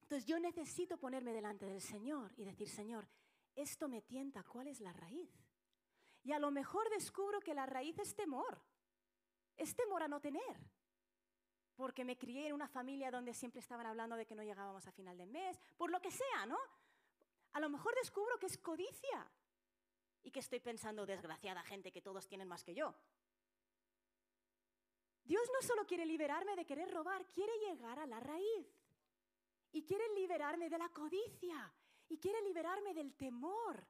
Entonces 0.01 0.25
yo 0.25 0.41
necesito 0.41 0.97
ponerme 0.97 1.35
delante 1.35 1.67
del 1.67 1.83
Señor 1.83 2.33
y 2.39 2.47
decir, 2.47 2.71
Señor, 2.71 3.07
esto 3.55 3.89
me 3.89 4.01
tienta, 4.01 4.45
¿cuál 4.45 4.69
es 4.69 4.81
la 4.81 4.95
raíz? 4.95 5.31
Y 6.23 6.33
a 6.33 6.39
lo 6.39 6.51
mejor 6.51 6.89
descubro 6.89 7.41
que 7.41 7.53
la 7.53 7.67
raíz 7.67 7.99
es 7.99 8.15
temor. 8.15 8.63
Es 9.59 9.77
temor 9.77 10.03
a 10.03 10.09
no 10.09 10.23
tener. 10.23 10.57
Porque 11.77 12.05
me 12.05 12.17
crié 12.17 12.49
en 12.49 12.55
una 12.55 12.69
familia 12.69 13.11
donde 13.11 13.35
siempre 13.35 13.61
estaban 13.61 13.87
hablando 13.87 14.17
de 14.17 14.27
que 14.27 14.35
no 14.35 14.43
llegábamos 14.43 14.87
a 14.87 14.93
final 14.93 15.17
de 15.17 15.27
mes, 15.27 15.61
por 15.77 15.91
lo 15.91 16.01
que 16.01 16.11
sea, 16.11 16.47
¿no? 16.47 16.59
A 17.53 17.61
lo 17.61 17.69
mejor 17.69 17.95
descubro 17.95 18.39
que 18.39 18.47
es 18.47 18.59
codicia 18.59 19.31
y 20.23 20.31
que 20.31 20.41
estoy 20.41 20.61
pensando, 20.61 21.07
desgraciada 21.07 21.63
gente, 21.63 21.93
que 21.93 22.03
todos 22.03 22.27
tienen 22.27 22.49
más 22.49 22.65
que 22.65 22.75
yo. 22.75 22.95
Dios 25.23 25.49
no 25.53 25.67
solo 25.67 25.87
quiere 25.87 26.07
liberarme 26.07 26.55
de 26.57 26.65
querer 26.65 26.91
robar, 26.93 27.27
quiere 27.33 27.53
llegar 27.59 27.99
a 27.99 28.07
la 28.07 28.21
raíz. 28.21 28.67
Y 29.73 29.85
quiere 29.85 30.05
liberarme 30.15 30.71
de 30.71 30.79
la 30.79 30.89
codicia. 30.91 31.73
Y 32.09 32.19
quiere 32.19 32.41
liberarme 32.43 32.95
del 32.95 33.15
temor. 33.15 33.87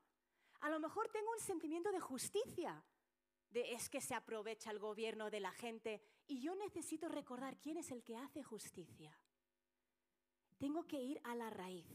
A 0.60 0.70
lo 0.70 0.80
mejor 0.80 1.08
tengo 1.10 1.30
un 1.30 1.38
sentimiento 1.38 1.92
de 1.92 2.00
justicia, 2.00 2.82
de 3.50 3.72
es 3.72 3.88
que 3.88 4.00
se 4.00 4.14
aprovecha 4.14 4.70
el 4.70 4.78
gobierno 4.78 5.30
de 5.30 5.40
la 5.40 5.52
gente 5.52 6.02
y 6.26 6.40
yo 6.40 6.54
necesito 6.54 7.08
recordar 7.08 7.58
quién 7.58 7.78
es 7.78 7.90
el 7.90 8.02
que 8.02 8.16
hace 8.16 8.42
justicia. 8.42 9.16
Tengo 10.58 10.86
que 10.86 11.00
ir 11.00 11.20
a 11.24 11.34
la 11.34 11.50
raíz. 11.50 11.86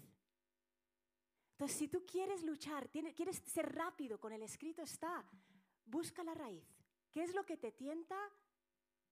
Entonces, 1.52 1.78
si 1.78 1.88
tú 1.88 2.06
quieres 2.06 2.44
luchar, 2.44 2.90
quieres 2.90 3.42
ser 3.46 3.74
rápido 3.76 4.20
con 4.20 4.34
el 4.34 4.42
escrito, 4.42 4.82
está, 4.82 5.24
busca 5.86 6.24
la 6.24 6.34
raíz. 6.34 6.66
¿Qué 7.12 7.24
es 7.24 7.36
lo 7.36 7.46
que 7.46 7.58
te 7.58 7.72
tienta? 7.72 8.18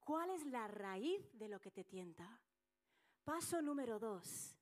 ¿Cuál 0.00 0.30
es 0.30 0.44
la 0.46 0.66
raíz 0.66 1.30
de 1.38 1.48
lo 1.48 1.60
que 1.60 1.70
te 1.70 1.84
tienta? 1.84 2.40
Paso 3.24 3.60
número 3.62 3.98
dos, 3.98 4.56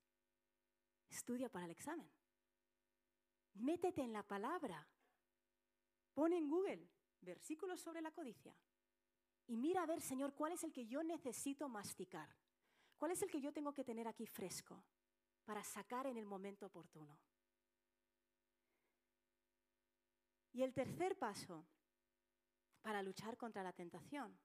estudia 1.09 1.49
para 1.49 1.65
el 1.65 1.71
examen. 1.71 2.11
Métete 3.55 4.03
en 4.03 4.13
la 4.13 4.23
palabra. 4.23 4.87
Pon 6.13 6.33
en 6.33 6.49
Google 6.49 6.98
versículos 7.21 7.81
sobre 7.81 8.01
la 8.01 8.11
codicia 8.11 8.55
y 9.49 9.57
mira 9.57 9.83
a 9.83 9.87
ver, 9.87 10.01
Señor, 10.03 10.35
cuál 10.35 10.53
es 10.53 10.63
el 10.63 10.73
que 10.73 10.87
yo 10.87 11.03
necesito 11.03 11.69
masticar. 11.69 12.29
¿Cuál 12.99 13.13
es 13.13 13.23
el 13.23 13.31
que 13.31 13.41
yo 13.41 13.53
tengo 13.53 13.73
que 13.73 13.85
tener 13.85 14.07
aquí 14.07 14.27
fresco 14.27 14.85
para 15.45 15.65
sacar 15.65 16.07
en 16.07 16.19
el 16.19 16.27
momento 16.27 16.67
oportuno? 16.67 17.19
Y 20.53 20.63
el 20.63 20.75
tercer 20.75 21.19
paso 21.19 21.65
para 22.83 23.03
luchar 23.03 23.39
contra 23.39 23.63
la 23.63 23.73
tentación, 23.73 24.39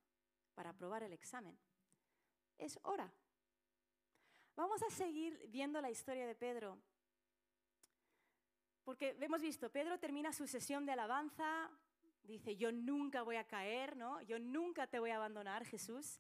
para 0.53 0.69
aprobar 0.69 1.03
el 1.03 1.11
examen, 1.11 1.59
es 2.57 2.79
ora. 2.83 3.11
Vamos 4.55 4.81
a 4.83 4.89
seguir 4.89 5.47
viendo 5.49 5.81
la 5.81 5.89
historia 5.89 6.27
de 6.27 6.35
Pedro 6.35 6.79
porque 8.83 9.17
hemos 9.19 9.41
visto, 9.41 9.71
Pedro 9.71 9.97
termina 9.97 10.33
su 10.33 10.45
sesión 10.45 10.85
de 10.85 10.91
alabanza, 10.91 11.71
dice, 12.23 12.55
yo 12.55 12.71
nunca 12.71 13.21
voy 13.23 13.35
a 13.35 13.43
caer, 13.43 13.95
¿no? 13.95 14.21
Yo 14.21 14.39
nunca 14.39 14.87
te 14.87 14.99
voy 14.99 15.11
a 15.11 15.17
abandonar, 15.17 15.65
Jesús. 15.65 16.19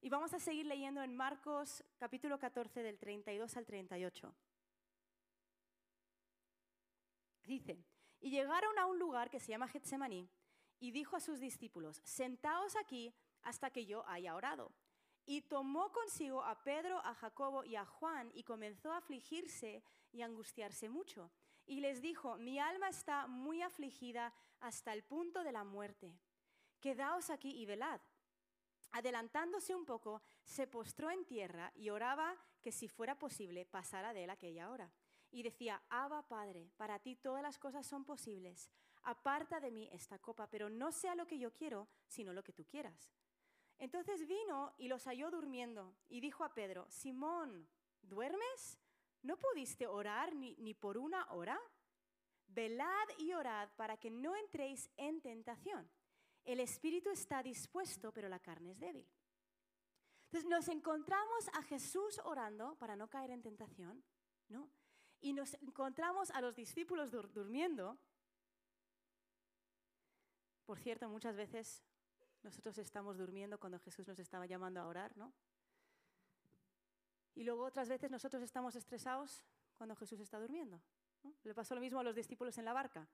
Y 0.00 0.08
vamos 0.08 0.34
a 0.34 0.40
seguir 0.40 0.66
leyendo 0.66 1.02
en 1.02 1.14
Marcos 1.14 1.84
capítulo 1.98 2.38
14 2.38 2.82
del 2.82 2.98
32 2.98 3.56
al 3.56 3.66
38. 3.66 4.34
Dice, 7.44 7.84
y 8.20 8.30
llegaron 8.30 8.78
a 8.78 8.86
un 8.86 8.98
lugar 8.98 9.30
que 9.30 9.40
se 9.40 9.48
llama 9.48 9.68
Getsemaní 9.68 10.28
y 10.80 10.90
dijo 10.90 11.16
a 11.16 11.20
sus 11.20 11.38
discípulos, 11.38 12.00
sentaos 12.04 12.76
aquí 12.76 13.14
hasta 13.42 13.70
que 13.70 13.86
yo 13.86 14.06
haya 14.08 14.34
orado. 14.34 14.72
Y 15.24 15.42
tomó 15.42 15.92
consigo 15.92 16.42
a 16.42 16.64
Pedro, 16.64 16.98
a 17.04 17.14
Jacobo 17.14 17.64
y 17.64 17.76
a 17.76 17.84
Juan 17.84 18.30
y 18.34 18.42
comenzó 18.42 18.92
a 18.92 18.98
afligirse 18.98 19.84
y 20.10 20.22
angustiarse 20.22 20.88
mucho 20.88 21.30
y 21.66 21.80
les 21.80 22.02
dijo, 22.02 22.36
mi 22.36 22.58
alma 22.58 22.88
está 22.88 23.26
muy 23.26 23.62
afligida 23.62 24.32
hasta 24.62 24.92
el 24.92 25.02
punto 25.04 25.44
de 25.44 25.52
la 25.52 25.64
muerte. 25.64 26.18
Quedaos 26.80 27.30
aquí 27.30 27.50
y 27.60 27.66
velad. 27.66 28.00
Adelantándose 28.92 29.74
un 29.74 29.84
poco, 29.84 30.22
se 30.44 30.66
postró 30.66 31.10
en 31.10 31.24
tierra 31.24 31.72
y 31.74 31.90
oraba 31.90 32.36
que 32.60 32.72
si 32.72 32.88
fuera 32.88 33.18
posible 33.18 33.64
pasara 33.64 34.12
de 34.12 34.24
él 34.24 34.30
aquella 34.30 34.70
hora. 34.70 34.90
Y 35.30 35.42
decía, 35.42 35.82
Abba 35.88 36.28
Padre, 36.28 36.70
para 36.76 36.98
ti 36.98 37.16
todas 37.16 37.42
las 37.42 37.58
cosas 37.58 37.86
son 37.86 38.04
posibles. 38.04 38.70
Aparta 39.04 39.60
de 39.60 39.70
mí 39.70 39.88
esta 39.92 40.18
copa, 40.18 40.48
pero 40.48 40.68
no 40.68 40.92
sea 40.92 41.14
lo 41.14 41.26
que 41.26 41.38
yo 41.38 41.52
quiero, 41.52 41.88
sino 42.06 42.32
lo 42.32 42.42
que 42.42 42.52
tú 42.52 42.64
quieras. 42.66 43.12
Entonces 43.78 44.28
vino 44.28 44.74
y 44.78 44.88
los 44.88 45.04
halló 45.06 45.30
durmiendo 45.30 45.96
y 46.08 46.20
dijo 46.20 46.44
a 46.44 46.54
Pedro, 46.54 46.86
Simón, 46.88 47.66
¿duermes? 48.02 48.78
¿No 49.22 49.36
pudiste 49.36 49.86
orar 49.86 50.34
ni, 50.34 50.74
por 50.74 50.98
una 50.98 51.32
hora? 51.32 51.58
Velad 52.54 53.08
y 53.18 53.32
orad 53.32 53.70
para 53.76 53.96
que 53.96 54.10
no 54.10 54.36
entréis 54.36 54.90
en 54.96 55.20
tentación. 55.20 55.88
El 56.44 56.60
espíritu 56.60 57.10
está 57.10 57.42
dispuesto, 57.42 58.12
pero 58.12 58.28
la 58.28 58.40
carne 58.40 58.72
es 58.72 58.80
débil. 58.80 59.08
Entonces 60.24 60.48
nos 60.48 60.68
encontramos 60.68 61.48
a 61.52 61.62
Jesús 61.62 62.20
orando 62.24 62.74
para 62.76 62.96
no 62.96 63.08
caer 63.08 63.30
en 63.30 63.42
tentación, 63.42 64.02
¿no? 64.48 64.68
Y 65.20 65.32
nos 65.32 65.54
encontramos 65.54 66.30
a 66.30 66.40
los 66.40 66.54
discípulos 66.54 67.10
durmiendo. 67.10 67.98
Por 70.64 70.78
cierto, 70.78 71.08
muchas 71.08 71.36
veces 71.36 71.82
nosotros 72.42 72.78
estamos 72.78 73.18
durmiendo 73.18 73.58
cuando 73.60 73.78
Jesús 73.78 74.08
nos 74.08 74.18
estaba 74.18 74.46
llamando 74.46 74.80
a 74.80 74.86
orar, 74.86 75.16
¿no? 75.16 75.32
Y 77.34 77.44
luego 77.44 77.64
otras 77.64 77.88
veces 77.88 78.10
nosotros 78.10 78.42
estamos 78.42 78.74
estresados 78.74 79.44
cuando 79.76 79.94
Jesús 79.96 80.20
está 80.20 80.40
durmiendo. 80.40 80.80
Le 81.44 81.54
pasó 81.54 81.74
lo 81.74 81.80
mismo 81.80 82.00
a 82.00 82.02
los 82.02 82.14
discípulos 82.14 82.56
en 82.58 82.64
la 82.64 82.72
barca. 82.72 83.08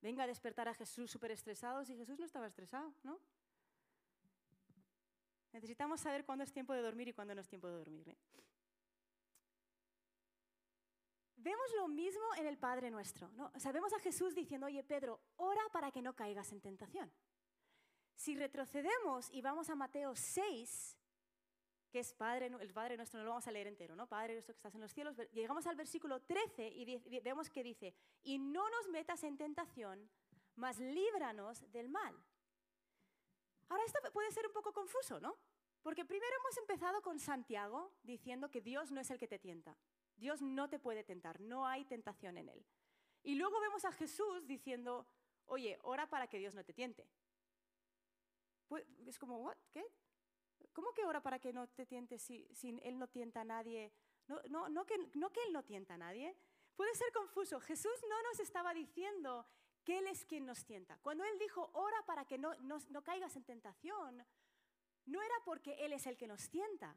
Venga 0.00 0.24
a 0.24 0.26
despertar 0.26 0.68
a 0.68 0.74
Jesús 0.74 1.10
súper 1.10 1.30
estresados 1.30 1.88
y 1.90 1.96
Jesús 1.96 2.18
no 2.18 2.26
estaba 2.26 2.46
estresado, 2.46 2.94
¿no? 3.02 3.18
Necesitamos 5.52 6.00
saber 6.00 6.24
cuándo 6.24 6.42
es 6.42 6.52
tiempo 6.52 6.72
de 6.72 6.82
dormir 6.82 7.08
y 7.08 7.12
cuándo 7.12 7.34
no 7.34 7.40
es 7.40 7.48
tiempo 7.48 7.68
de 7.68 7.74
dormir. 7.74 8.08
¿eh? 8.08 8.16
Vemos 11.36 11.66
lo 11.76 11.86
mismo 11.86 12.24
en 12.36 12.46
el 12.46 12.58
Padre 12.58 12.90
nuestro. 12.90 13.30
¿no? 13.34 13.52
Vemos 13.72 13.92
a 13.92 14.00
Jesús 14.00 14.34
diciendo, 14.34 14.66
oye 14.66 14.82
Pedro, 14.82 15.20
ora 15.36 15.62
para 15.72 15.92
que 15.92 16.02
no 16.02 16.16
caigas 16.16 16.50
en 16.50 16.60
tentación. 16.60 17.12
Si 18.16 18.34
retrocedemos 18.34 19.30
y 19.30 19.42
vamos 19.42 19.70
a 19.70 19.76
Mateo 19.76 20.16
6, 20.16 20.96
que 21.94 22.00
es 22.00 22.12
Padre, 22.12 22.46
el 22.46 22.72
Padre 22.72 22.96
nuestro, 22.96 23.20
no 23.20 23.24
lo 23.24 23.30
vamos 23.30 23.46
a 23.46 23.52
leer 23.52 23.68
entero, 23.68 23.94
¿no? 23.94 24.08
Padre 24.08 24.32
nuestro 24.32 24.52
que 24.52 24.58
estás 24.58 24.74
en 24.74 24.80
los 24.80 24.92
cielos. 24.92 25.16
Llegamos 25.30 25.64
al 25.68 25.76
versículo 25.76 26.20
13 26.22 26.66
y 26.66 27.20
vemos 27.20 27.48
que 27.48 27.62
dice, 27.62 27.94
y 28.24 28.36
no 28.36 28.68
nos 28.68 28.88
metas 28.88 29.22
en 29.22 29.36
tentación, 29.36 30.10
mas 30.56 30.80
líbranos 30.80 31.70
del 31.70 31.88
mal. 31.88 32.12
Ahora 33.68 33.84
esto 33.84 34.00
puede 34.12 34.32
ser 34.32 34.44
un 34.44 34.52
poco 34.52 34.72
confuso, 34.72 35.20
¿no? 35.20 35.36
Porque 35.84 36.04
primero 36.04 36.34
hemos 36.40 36.58
empezado 36.58 37.00
con 37.00 37.20
Santiago 37.20 37.92
diciendo 38.02 38.50
que 38.50 38.60
Dios 38.60 38.90
no 38.90 39.00
es 39.00 39.12
el 39.12 39.18
que 39.20 39.28
te 39.28 39.38
tienta. 39.38 39.76
Dios 40.16 40.42
no 40.42 40.68
te 40.68 40.80
puede 40.80 41.04
tentar, 41.04 41.40
no 41.40 41.64
hay 41.64 41.84
tentación 41.84 42.38
en 42.38 42.48
él. 42.48 42.66
Y 43.22 43.36
luego 43.36 43.60
vemos 43.60 43.84
a 43.84 43.92
Jesús 43.92 44.48
diciendo, 44.48 45.06
oye, 45.46 45.78
ora 45.82 46.08
para 46.08 46.26
que 46.26 46.40
Dios 46.40 46.56
no 46.56 46.64
te 46.64 46.74
tiente. 46.74 47.08
Es 49.06 49.16
como, 49.16 49.38
¿what? 49.38 49.56
¿Qué? 49.70 49.84
¿Cómo 50.72 50.92
que 50.92 51.04
ora 51.04 51.20
para 51.22 51.38
que 51.38 51.52
no 51.52 51.68
te 51.68 51.86
tientes 51.86 52.22
si, 52.22 52.48
Él 52.82 52.98
no 52.98 53.08
tienta 53.08 53.42
a 53.42 53.44
nadie? 53.44 53.92
No, 54.26 54.40
no, 54.48 54.68
no, 54.68 54.86
que, 54.86 54.96
no 55.14 55.30
que 55.30 55.42
Él 55.44 55.52
no 55.52 55.62
tienta 55.64 55.94
a 55.94 55.98
nadie. 55.98 56.36
Puede 56.74 56.94
ser 56.94 57.12
confuso. 57.12 57.60
Jesús 57.60 57.92
no 58.08 58.22
nos 58.22 58.40
estaba 58.40 58.74
diciendo 58.74 59.46
que 59.84 59.98
Él 59.98 60.06
es 60.06 60.24
quien 60.24 60.46
nos 60.46 60.64
tienta. 60.64 60.98
Cuando 60.98 61.24
Él 61.24 61.38
dijo, 61.38 61.70
ora 61.74 62.04
para 62.06 62.24
que 62.24 62.38
no, 62.38 62.54
no, 62.56 62.78
no 62.88 63.02
caigas 63.02 63.36
en 63.36 63.44
tentación, 63.44 64.24
no 65.06 65.22
era 65.22 65.34
porque 65.44 65.84
Él 65.84 65.92
es 65.92 66.06
el 66.06 66.16
que 66.16 66.26
nos 66.26 66.48
tienta. 66.48 66.96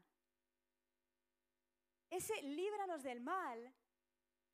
Ese 2.09 2.41
líbranos 2.41 3.03
del 3.03 3.19
mal 3.19 3.73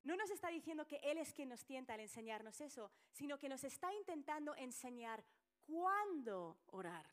no 0.04 0.18
nos 0.18 0.30
está 0.30 0.50
diciendo 0.50 0.88
que 0.88 0.98
Él 0.98 1.18
es 1.18 1.34
quien 1.34 1.50
nos 1.50 1.64
tienta 1.64 1.94
al 1.94 2.02
enseñarnos 2.02 2.60
eso, 2.60 2.92
sino 3.12 3.38
que 3.38 3.50
nos 3.50 3.64
está 3.64 3.94
intentando 3.94 4.56
enseñar 4.56 5.24
cuándo 5.66 6.58
orar. 6.68 7.06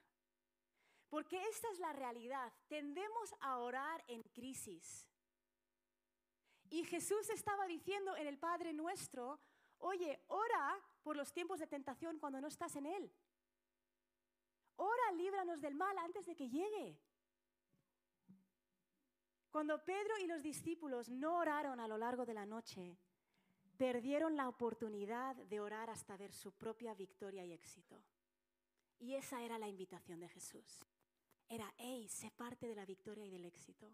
Porque 1.11 1.44
esta 1.49 1.68
es 1.73 1.81
la 1.81 1.92
realidad. 1.92 2.53
Tendemos 2.68 3.35
a 3.40 3.59
orar 3.59 4.03
en 4.07 4.23
crisis. 4.23 5.09
Y 6.70 6.85
Jesús 6.85 7.29
estaba 7.31 7.66
diciendo 7.66 8.16
en 8.16 8.29
el 8.29 8.38
Padre 8.38 8.73
nuestro, 8.73 9.40
oye, 9.79 10.23
ora 10.29 10.79
por 11.03 11.16
los 11.16 11.33
tiempos 11.33 11.59
de 11.59 11.66
tentación 11.66 12.20
cuando 12.20 12.40
no 12.40 12.46
estás 12.46 12.77
en 12.77 12.87
Él. 12.87 13.12
Ora, 14.77 15.12
líbranos 15.16 15.61
del 15.61 15.75
mal 15.75 15.99
antes 15.99 16.25
de 16.25 16.37
que 16.37 16.49
llegue. 16.49 16.96
Cuando 19.51 19.85
Pedro 19.85 20.16
y 20.18 20.29
los 20.29 20.44
discípulos 20.44 21.09
no 21.09 21.38
oraron 21.38 21.81
a 21.81 21.88
lo 21.88 21.99
largo 21.99 22.25
de 22.25 22.35
la 22.35 22.46
noche, 22.46 22.96
perdieron 23.77 24.37
la 24.37 24.49
oportunidad 24.49 25.35
de 25.35 25.59
orar 25.59 25.90
hasta 25.90 26.16
ver 26.16 26.33
su 26.33 26.53
propia 26.53 26.94
victoria 26.94 27.44
y 27.44 27.53
éxito. 27.53 28.01
Y 29.01 29.16
esa 29.16 29.42
era 29.42 29.59
la 29.59 29.66
invitación 29.66 30.20
de 30.20 30.29
Jesús 30.29 30.87
era, 31.51 31.75
hey, 31.79 32.09
sé 32.09 32.31
parte 32.31 32.69
de 32.69 32.77
la 32.77 32.87
victoria 32.87 33.27
y 33.27 33.31
del 33.31 33.45
éxito. 33.45 33.91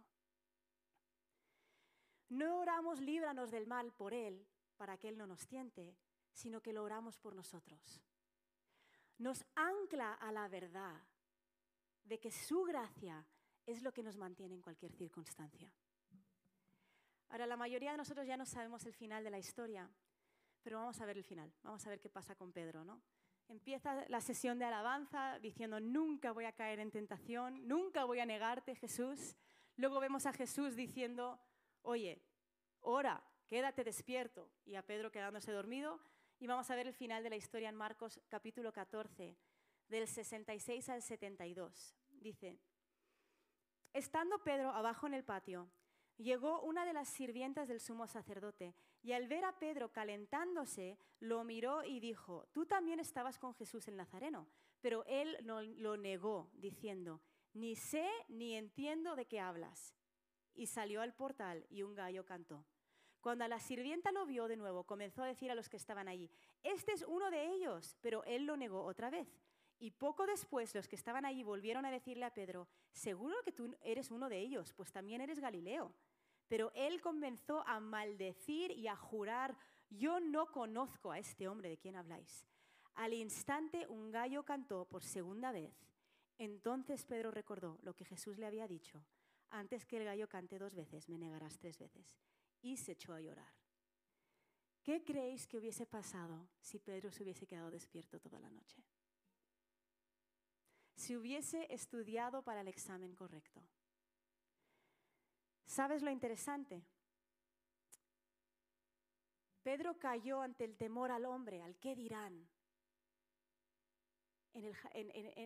No 2.28 2.60
oramos 2.60 3.00
líbranos 3.00 3.50
del 3.50 3.66
mal 3.66 3.92
por 3.92 4.12
Él, 4.12 4.46
para 4.76 4.98
que 4.98 5.08
Él 5.08 5.16
no 5.16 5.26
nos 5.26 5.46
tiente, 5.46 5.96
sino 6.32 6.60
que 6.60 6.74
lo 6.74 6.84
oramos 6.84 7.18
por 7.18 7.34
nosotros. 7.34 8.02
Nos 9.18 9.42
ancla 9.54 10.12
a 10.12 10.30
la 10.32 10.46
verdad 10.48 11.00
de 12.04 12.20
que 12.20 12.30
su 12.30 12.62
gracia 12.64 13.26
es 13.64 13.82
lo 13.82 13.90
que 13.90 14.02
nos 14.02 14.18
mantiene 14.18 14.54
en 14.54 14.60
cualquier 14.60 14.92
circunstancia. 14.92 15.72
Ahora, 17.30 17.46
la 17.46 17.56
mayoría 17.56 17.92
de 17.92 17.96
nosotros 17.96 18.26
ya 18.26 18.36
no 18.36 18.44
sabemos 18.44 18.84
el 18.84 18.92
final 18.92 19.24
de 19.24 19.30
la 19.30 19.38
historia, 19.38 19.90
pero 20.62 20.78
vamos 20.78 21.00
a 21.00 21.06
ver 21.06 21.16
el 21.16 21.24
final, 21.24 21.50
vamos 21.62 21.86
a 21.86 21.90
ver 21.90 22.00
qué 22.00 22.10
pasa 22.10 22.34
con 22.34 22.52
Pedro, 22.52 22.84
¿no? 22.84 23.00
Empieza 23.48 24.04
la 24.08 24.20
sesión 24.20 24.58
de 24.58 24.64
alabanza 24.64 25.38
diciendo, 25.38 25.78
nunca 25.78 26.32
voy 26.32 26.46
a 26.46 26.52
caer 26.52 26.80
en 26.80 26.90
tentación, 26.90 27.66
nunca 27.66 28.04
voy 28.04 28.18
a 28.18 28.26
negarte, 28.26 28.74
Jesús. 28.74 29.36
Luego 29.76 30.00
vemos 30.00 30.26
a 30.26 30.32
Jesús 30.32 30.74
diciendo, 30.74 31.38
oye, 31.82 32.22
ora, 32.80 33.22
quédate 33.46 33.84
despierto. 33.84 34.50
Y 34.64 34.74
a 34.74 34.82
Pedro 34.82 35.12
quedándose 35.12 35.52
dormido. 35.52 36.00
Y 36.38 36.46
vamos 36.46 36.70
a 36.70 36.74
ver 36.74 36.86
el 36.88 36.94
final 36.94 37.22
de 37.22 37.30
la 37.30 37.36
historia 37.36 37.68
en 37.68 37.76
Marcos 37.76 38.20
capítulo 38.28 38.72
14, 38.72 39.36
del 39.88 40.06
66 40.08 40.88
al 40.88 41.02
72. 41.02 41.94
Dice, 42.10 42.58
estando 43.92 44.42
Pedro 44.42 44.70
abajo 44.70 45.06
en 45.06 45.14
el 45.14 45.24
patio, 45.24 45.70
llegó 46.18 46.60
una 46.62 46.84
de 46.84 46.92
las 46.92 47.08
sirvientas 47.08 47.68
del 47.68 47.80
sumo 47.80 48.06
sacerdote 48.06 48.74
y 49.06 49.12
al 49.12 49.28
ver 49.28 49.44
a 49.44 49.56
Pedro 49.56 49.92
calentándose, 49.92 50.98
lo 51.20 51.44
miró 51.44 51.84
y 51.84 52.00
dijo, 52.00 52.44
tú 52.50 52.66
también 52.66 52.98
estabas 52.98 53.38
con 53.38 53.54
Jesús 53.54 53.86
el 53.86 53.96
Nazareno. 53.96 54.48
Pero 54.80 55.04
él 55.06 55.36
lo 55.44 55.96
negó, 55.96 56.50
diciendo, 56.54 57.20
ni 57.54 57.76
sé 57.76 58.10
ni 58.26 58.54
entiendo 58.56 59.14
de 59.14 59.26
qué 59.26 59.38
hablas. 59.38 59.94
Y 60.54 60.66
salió 60.66 61.02
al 61.02 61.14
portal 61.14 61.64
y 61.70 61.84
un 61.84 61.94
gallo 61.94 62.26
cantó. 62.26 62.66
Cuando 63.20 63.46
la 63.46 63.60
sirvienta 63.60 64.10
lo 64.10 64.26
vio 64.26 64.48
de 64.48 64.56
nuevo, 64.56 64.82
comenzó 64.82 65.22
a 65.22 65.28
decir 65.28 65.52
a 65.52 65.54
los 65.54 65.68
que 65.68 65.76
estaban 65.76 66.08
allí, 66.08 66.28
este 66.64 66.90
es 66.90 67.04
uno 67.06 67.30
de 67.30 67.46
ellos, 67.46 67.96
pero 68.00 68.24
él 68.24 68.44
lo 68.44 68.56
negó 68.56 68.82
otra 68.82 69.08
vez. 69.08 69.28
Y 69.78 69.92
poco 69.92 70.26
después 70.26 70.74
los 70.74 70.88
que 70.88 70.96
estaban 70.96 71.24
allí 71.24 71.44
volvieron 71.44 71.86
a 71.86 71.92
decirle 71.92 72.24
a 72.24 72.34
Pedro, 72.34 72.66
seguro 72.90 73.36
que 73.44 73.52
tú 73.52 73.72
eres 73.82 74.10
uno 74.10 74.28
de 74.28 74.40
ellos, 74.40 74.72
pues 74.72 74.90
también 74.90 75.20
eres 75.20 75.38
Galileo. 75.38 75.94
Pero 76.48 76.70
él 76.74 77.00
comenzó 77.00 77.66
a 77.66 77.80
maldecir 77.80 78.70
y 78.70 78.88
a 78.88 78.96
jurar, 78.96 79.56
yo 79.90 80.20
no 80.20 80.52
conozco 80.52 81.10
a 81.10 81.18
este 81.18 81.48
hombre 81.48 81.68
de 81.68 81.78
quien 81.78 81.96
habláis. 81.96 82.46
Al 82.94 83.12
instante 83.12 83.86
un 83.88 84.10
gallo 84.10 84.44
cantó 84.44 84.84
por 84.86 85.02
segunda 85.02 85.52
vez. 85.52 85.74
Entonces 86.38 87.04
Pedro 87.04 87.30
recordó 87.30 87.78
lo 87.82 87.94
que 87.94 88.04
Jesús 88.04 88.38
le 88.38 88.46
había 88.46 88.68
dicho, 88.68 89.04
antes 89.50 89.84
que 89.86 89.96
el 89.96 90.04
gallo 90.04 90.28
cante 90.28 90.58
dos 90.58 90.74
veces, 90.74 91.08
me 91.08 91.18
negarás 91.18 91.58
tres 91.58 91.78
veces. 91.78 92.18
Y 92.62 92.76
se 92.76 92.92
echó 92.92 93.14
a 93.14 93.20
llorar. 93.20 93.52
¿Qué 94.82 95.02
creéis 95.04 95.46
que 95.46 95.58
hubiese 95.58 95.86
pasado 95.86 96.48
si 96.60 96.78
Pedro 96.78 97.10
se 97.10 97.22
hubiese 97.22 97.46
quedado 97.46 97.70
despierto 97.70 98.20
toda 98.20 98.38
la 98.38 98.50
noche? 98.50 98.84
Si 100.94 101.16
hubiese 101.16 101.72
estudiado 101.72 102.42
para 102.42 102.60
el 102.60 102.68
examen 102.68 103.14
correcto. 103.14 103.62
¿Sabes 105.66 106.02
lo 106.02 106.10
interesante? 106.10 106.82
Pedro 109.62 109.98
cayó 109.98 110.40
ante 110.40 110.64
el 110.64 110.76
temor 110.76 111.10
al 111.10 111.24
hombre, 111.24 111.60
al 111.60 111.76
qué 111.76 111.96
dirán, 111.96 112.48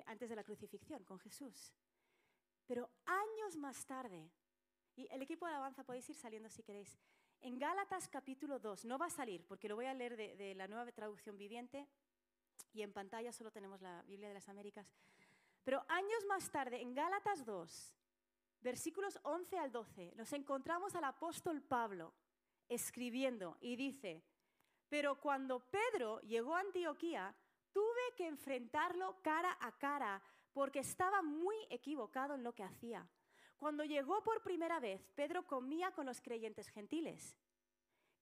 antes 0.06 0.28
de 0.28 0.37
la 0.37 0.44
crucifixión 0.44 1.02
con 1.04 1.18
Jesús. 1.18 1.72
Pero 2.66 2.90
años 3.06 3.56
más 3.56 3.87
tarde, 3.87 4.30
y 4.94 5.09
el 5.11 5.22
equipo 5.22 5.46
de 5.46 5.54
Avanza 5.54 5.85
podéis 5.85 6.09
ir 6.11 6.16
saliendo 6.16 6.50
si 6.50 6.62
queréis, 6.62 6.98
en 7.40 7.59
Gálatas 7.59 8.09
capítulo 8.09 8.59
2, 8.59 8.85
no 8.85 8.98
va 8.98 9.06
a 9.06 9.11
salir 9.11 9.42
porque 9.46 9.68
lo 9.68 9.76
voy 9.76 9.87
a 9.87 9.94
leer 9.94 10.16
de, 10.16 10.37
de 10.37 10.54
la 10.54 10.68
nueva 10.68 10.92
traducción 10.92 11.38
viviente 11.38 11.88
y 12.74 12.83
en 12.83 12.92
pantalla 12.92 13.33
solo 13.33 13.50
tenemos 13.50 13.80
la 13.80 14.02
Biblia 14.02 14.28
de 14.28 14.35
las 14.35 14.50
Américas, 14.50 14.92
pero 15.64 15.83
años 15.88 16.26
más 16.28 16.50
tarde, 16.50 16.83
en 16.83 16.94
Gálatas 16.94 17.46
2, 17.46 17.96
versículos 18.61 19.18
11 19.23 19.59
al 19.59 19.73
12, 19.73 20.12
nos 20.16 20.33
encontramos 20.33 20.94
al 20.94 21.05
apóstol 21.05 21.62
Pablo 21.62 22.12
escribiendo 22.68 23.57
y 23.61 23.77
dice, 23.77 24.23
pero 24.88 25.20
cuando 25.20 25.61
Pedro 25.61 26.20
llegó 26.20 26.55
a 26.55 26.61
Antioquía, 26.61 27.35
tuve 27.73 28.14
que 28.16 28.27
enfrentarlo 28.27 29.20
cara 29.23 29.57
a 29.61 29.73
cara 29.79 30.23
porque 30.53 30.81
estaba 30.81 31.23
muy 31.23 31.57
equivocado 31.70 32.35
en 32.35 32.42
lo 32.42 32.55
que 32.55 32.64
hacía. 32.64 33.09
Cuando 33.57 33.85
llegó 33.85 34.23
por 34.23 34.42
primera 34.42 34.81
vez, 34.81 35.11
Pedro 35.14 35.46
comía 35.46 35.90
con 35.92 36.07
los 36.07 36.20
creyentes 36.20 36.68
gentiles, 36.68 37.37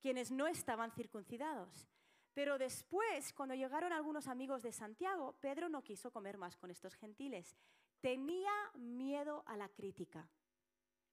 quienes 0.01 0.31
no 0.31 0.47
estaban 0.47 0.91
circuncidados. 0.93 1.89
Pero 2.35 2.59
después, 2.59 3.33
cuando 3.33 3.55
llegaron 3.55 3.93
algunos 3.93 4.29
amigos 4.29 4.63
de 4.63 4.73
Santiago, 4.73 5.37
Pedro 5.41 5.69
no 5.69 5.83
quiso 5.83 6.11
comer 6.11 6.39
más 6.39 6.57
con 6.57 6.71
estos 6.71 6.95
gentiles. 6.95 7.57
Tenía 8.01 8.53
miedo 8.75 9.43
a 9.47 9.57
la 9.57 9.69
crítica 9.69 10.29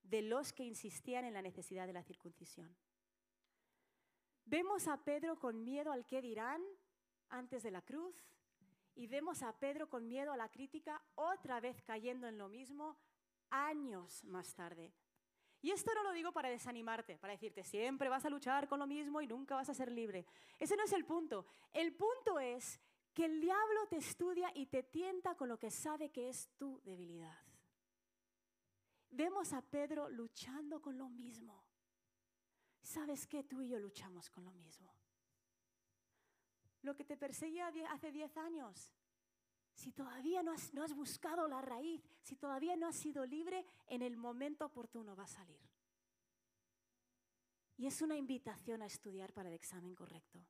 de 0.03 0.21
los 0.21 0.53
que 0.53 0.63
insistían 0.63 1.25
en 1.25 1.33
la 1.33 1.41
necesidad 1.41 1.87
de 1.87 1.93
la 1.93 2.03
circuncisión. 2.03 2.75
Vemos 4.45 4.87
a 4.87 5.03
Pedro 5.03 5.39
con 5.39 5.63
miedo 5.63 5.91
al 5.91 6.05
qué 6.05 6.21
dirán 6.21 6.61
antes 7.29 7.63
de 7.63 7.71
la 7.71 7.81
cruz 7.81 8.15
y 8.93 9.07
vemos 9.07 9.41
a 9.41 9.57
Pedro 9.57 9.89
con 9.89 10.07
miedo 10.07 10.31
a 10.31 10.37
la 10.37 10.49
crítica 10.49 11.01
otra 11.15 11.59
vez 11.59 11.81
cayendo 11.81 12.27
en 12.27 12.37
lo 12.37 12.47
mismo 12.47 12.97
años 13.49 14.23
más 14.23 14.53
tarde. 14.53 14.93
Y 15.61 15.71
esto 15.71 15.91
no 15.95 16.03
lo 16.03 16.11
digo 16.11 16.31
para 16.31 16.49
desanimarte, 16.49 17.17
para 17.17 17.33
decirte 17.33 17.63
siempre 17.63 18.07
vas 18.07 18.23
a 18.23 18.29
luchar 18.29 18.67
con 18.67 18.77
lo 18.77 18.85
mismo 18.85 19.19
y 19.21 19.27
nunca 19.27 19.55
vas 19.55 19.69
a 19.69 19.73
ser 19.73 19.91
libre. 19.91 20.27
Ese 20.59 20.77
no 20.77 20.83
es 20.83 20.93
el 20.93 21.05
punto. 21.05 21.47
El 21.73 21.95
punto 21.95 22.39
es 22.39 22.79
que 23.15 23.25
el 23.25 23.39
diablo 23.39 23.87
te 23.87 23.95
estudia 23.95 24.51
y 24.53 24.65
te 24.65 24.83
tienta 24.83 25.35
con 25.35 25.47
lo 25.47 25.57
que 25.57 25.71
sabe 25.71 26.11
que 26.11 26.27
es 26.27 26.49
tu 26.57 26.81
debilidad. 26.81 27.39
Vemos 29.09 29.53
a 29.53 29.61
Pedro 29.61 30.09
luchando 30.09 30.81
con 30.81 30.97
lo 30.97 31.07
mismo. 31.07 31.63
¿Sabes 32.81 33.25
qué? 33.25 33.45
Tú 33.45 33.61
y 33.61 33.69
yo 33.69 33.79
luchamos 33.79 34.29
con 34.29 34.43
lo 34.43 34.51
mismo. 34.51 34.93
Lo 36.81 36.93
que 36.93 37.05
te 37.05 37.15
perseguía 37.15 37.71
hace 37.89 38.11
10 38.11 38.35
años, 38.35 38.91
si 39.73 39.93
todavía 39.93 40.43
no 40.43 40.51
has, 40.51 40.73
no 40.73 40.83
has 40.83 40.93
buscado 40.93 41.47
la 41.47 41.61
raíz, 41.61 42.03
si 42.21 42.35
todavía 42.35 42.75
no 42.75 42.87
has 42.87 42.97
sido 42.97 43.25
libre, 43.25 43.65
en 43.87 44.01
el 44.01 44.17
momento 44.17 44.65
oportuno 44.65 45.15
va 45.15 45.23
a 45.23 45.27
salir. 45.27 45.61
Y 47.77 47.87
es 47.87 48.01
una 48.01 48.17
invitación 48.17 48.81
a 48.81 48.87
estudiar 48.87 49.31
para 49.31 49.47
el 49.47 49.55
examen 49.55 49.95
correcto. 49.95 50.45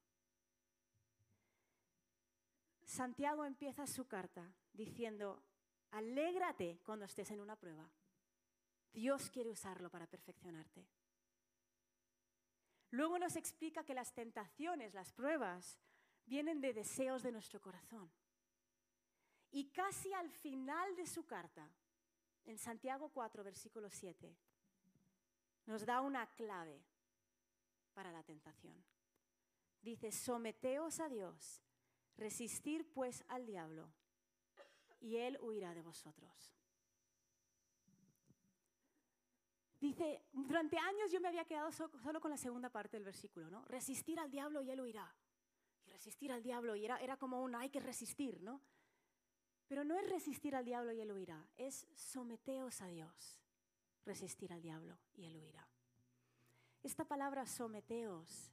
Santiago 2.86 3.46
empieza 3.46 3.88
su 3.88 4.08
carta 4.08 4.54
diciendo, 4.74 5.44
alégrate 5.92 6.80
cuando 6.84 7.06
estés 7.06 7.32
en 7.32 7.42
una 7.42 7.56
prueba. 7.56 7.90
Dios 8.94 9.30
quiere 9.30 9.50
usarlo 9.50 9.90
para 9.90 10.08
perfeccionarte. 10.08 10.88
Luego 12.92 13.20
nos 13.20 13.36
explica 13.36 13.84
que 13.84 13.94
las 13.94 14.14
tentaciones, 14.14 14.94
las 14.94 15.12
pruebas, 15.12 15.80
vienen 16.26 16.62
de 16.62 16.74
deseos 16.74 17.24
de 17.24 17.32
nuestro 17.32 17.60
corazón. 17.60 18.10
Y 19.52 19.72
casi 19.72 20.14
al 20.14 20.30
final 20.30 20.96
de 20.96 21.06
su 21.06 21.26
carta, 21.26 21.70
en 22.46 22.58
Santiago 22.58 23.10
4, 23.10 23.44
versículo 23.44 23.90
7, 23.90 24.36
nos 25.66 25.86
da 25.86 26.02
una 26.02 26.28
clave 26.36 26.84
para 27.94 28.12
la 28.12 28.24
tentación. 28.24 28.84
Dice, 29.82 30.12
someteos 30.12 31.00
a 31.00 31.10
Dios, 31.10 31.62
resistir 32.18 32.90
pues 32.94 33.24
al 33.28 33.46
diablo, 33.46 33.92
y 35.00 35.18
él 35.18 35.38
huirá 35.42 35.74
de 35.74 35.82
vosotros. 35.82 36.56
Dice, 39.80 40.24
durante 40.32 40.78
años 40.78 41.12
yo 41.12 41.20
me 41.20 41.28
había 41.28 41.46
quedado 41.46 41.72
solo 41.72 42.20
con 42.20 42.32
la 42.32 42.38
segunda 42.38 42.70
parte 42.70 42.98
del 42.98 43.04
versículo, 43.04 43.50
¿no? 43.50 43.64
Resistir 43.66 44.20
al 44.20 44.32
diablo 44.32 44.62
y 44.62 44.72
él 44.72 44.82
huirá. 44.82 45.14
Y 45.86 45.90
resistir 45.92 46.32
al 46.32 46.42
diablo, 46.42 46.76
y 46.76 46.86
era, 46.86 46.98
era 46.98 47.18
como 47.18 47.44
un 47.44 47.54
hay 47.54 47.70
que 47.70 47.80
resistir, 47.80 48.42
¿no? 48.42 48.62
Pero 49.68 49.84
no 49.84 49.96
es 49.96 50.10
resistir 50.10 50.56
al 50.56 50.66
diablo 50.66 50.92
y 50.92 51.02
él 51.02 51.12
huirá, 51.12 51.48
es 51.56 51.88
someteos 51.94 52.82
a 52.82 52.88
Dios, 52.88 53.42
resistir 54.06 54.54
al 54.54 54.62
diablo 54.62 54.98
y 55.14 55.26
él 55.26 55.38
huirá. 55.38 55.68
Esta 56.84 57.06
palabra 57.06 57.48
someteos, 57.48 58.52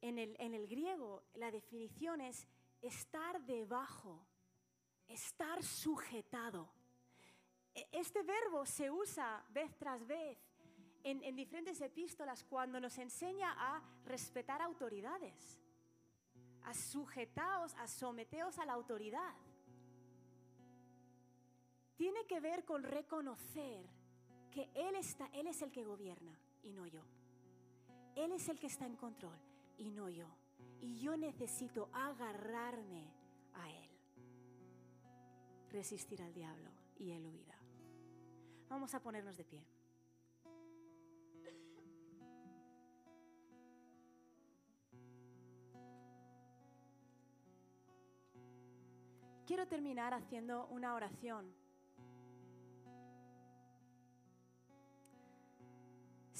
en 0.00 0.18
el, 0.18 0.36
en 0.38 0.54
el 0.54 0.66
griego 0.68 1.22
la 1.34 1.50
definición 1.50 2.20
es 2.20 2.46
estar 2.86 3.40
debajo, 3.42 4.26
estar 5.08 5.62
sujetado. 5.62 6.68
E, 7.74 7.86
este 7.92 8.22
verbo 8.22 8.64
se 8.64 8.90
usa 8.90 9.44
vez 9.50 9.76
tras 9.76 10.06
vez 10.06 10.38
en, 11.02 11.36
diferentes 11.36 11.80
epístolas 11.80 12.42
cuando 12.44 12.80
nos 12.80 12.98
enseña 12.98 13.54
a 13.56 13.80
respetar 14.04 14.60
autoridades, 14.60 15.60
a 16.64 16.74
sujetaos, 16.74 17.74
a 17.74 17.86
someteos 17.86 18.58
a 18.58 18.66
la 18.66 18.72
autoridad. 18.72 19.34
Tiene 21.96 22.26
que 22.26 22.40
ver 22.40 22.64
con 22.64 22.82
reconocer 22.82 23.86
que 24.50 24.68
Él, 24.74 24.96
está, 24.96 25.26
Él 25.32 25.46
es 25.46 25.62
el 25.62 25.70
que 25.70 25.84
gobierna 25.84 26.36
y 26.62 26.72
no 26.72 26.86
yo. 26.86 27.02
Él 28.16 28.32
es 28.32 28.48
el 28.48 28.58
que 28.58 28.66
está 28.66 28.86
en 28.86 28.96
control 28.96 29.38
y 29.78 29.90
no 29.90 30.08
yo. 30.08 30.26
Y 30.80 30.98
yo 30.98 31.16
necesito 31.16 31.88
agarrarme 31.92 33.12
a 33.54 33.70
Él. 33.70 33.90
Resistir 35.70 36.22
al 36.22 36.32
diablo 36.32 36.70
y 36.96 37.10
Él 37.10 37.26
huirá. 37.26 37.58
Vamos 38.68 38.94
a 38.94 39.00
ponernos 39.00 39.36
de 39.36 39.44
pie. 39.44 39.66
Quiero 49.46 49.68
terminar 49.68 50.12
haciendo 50.12 50.66
una 50.66 50.94
oración. 50.94 51.65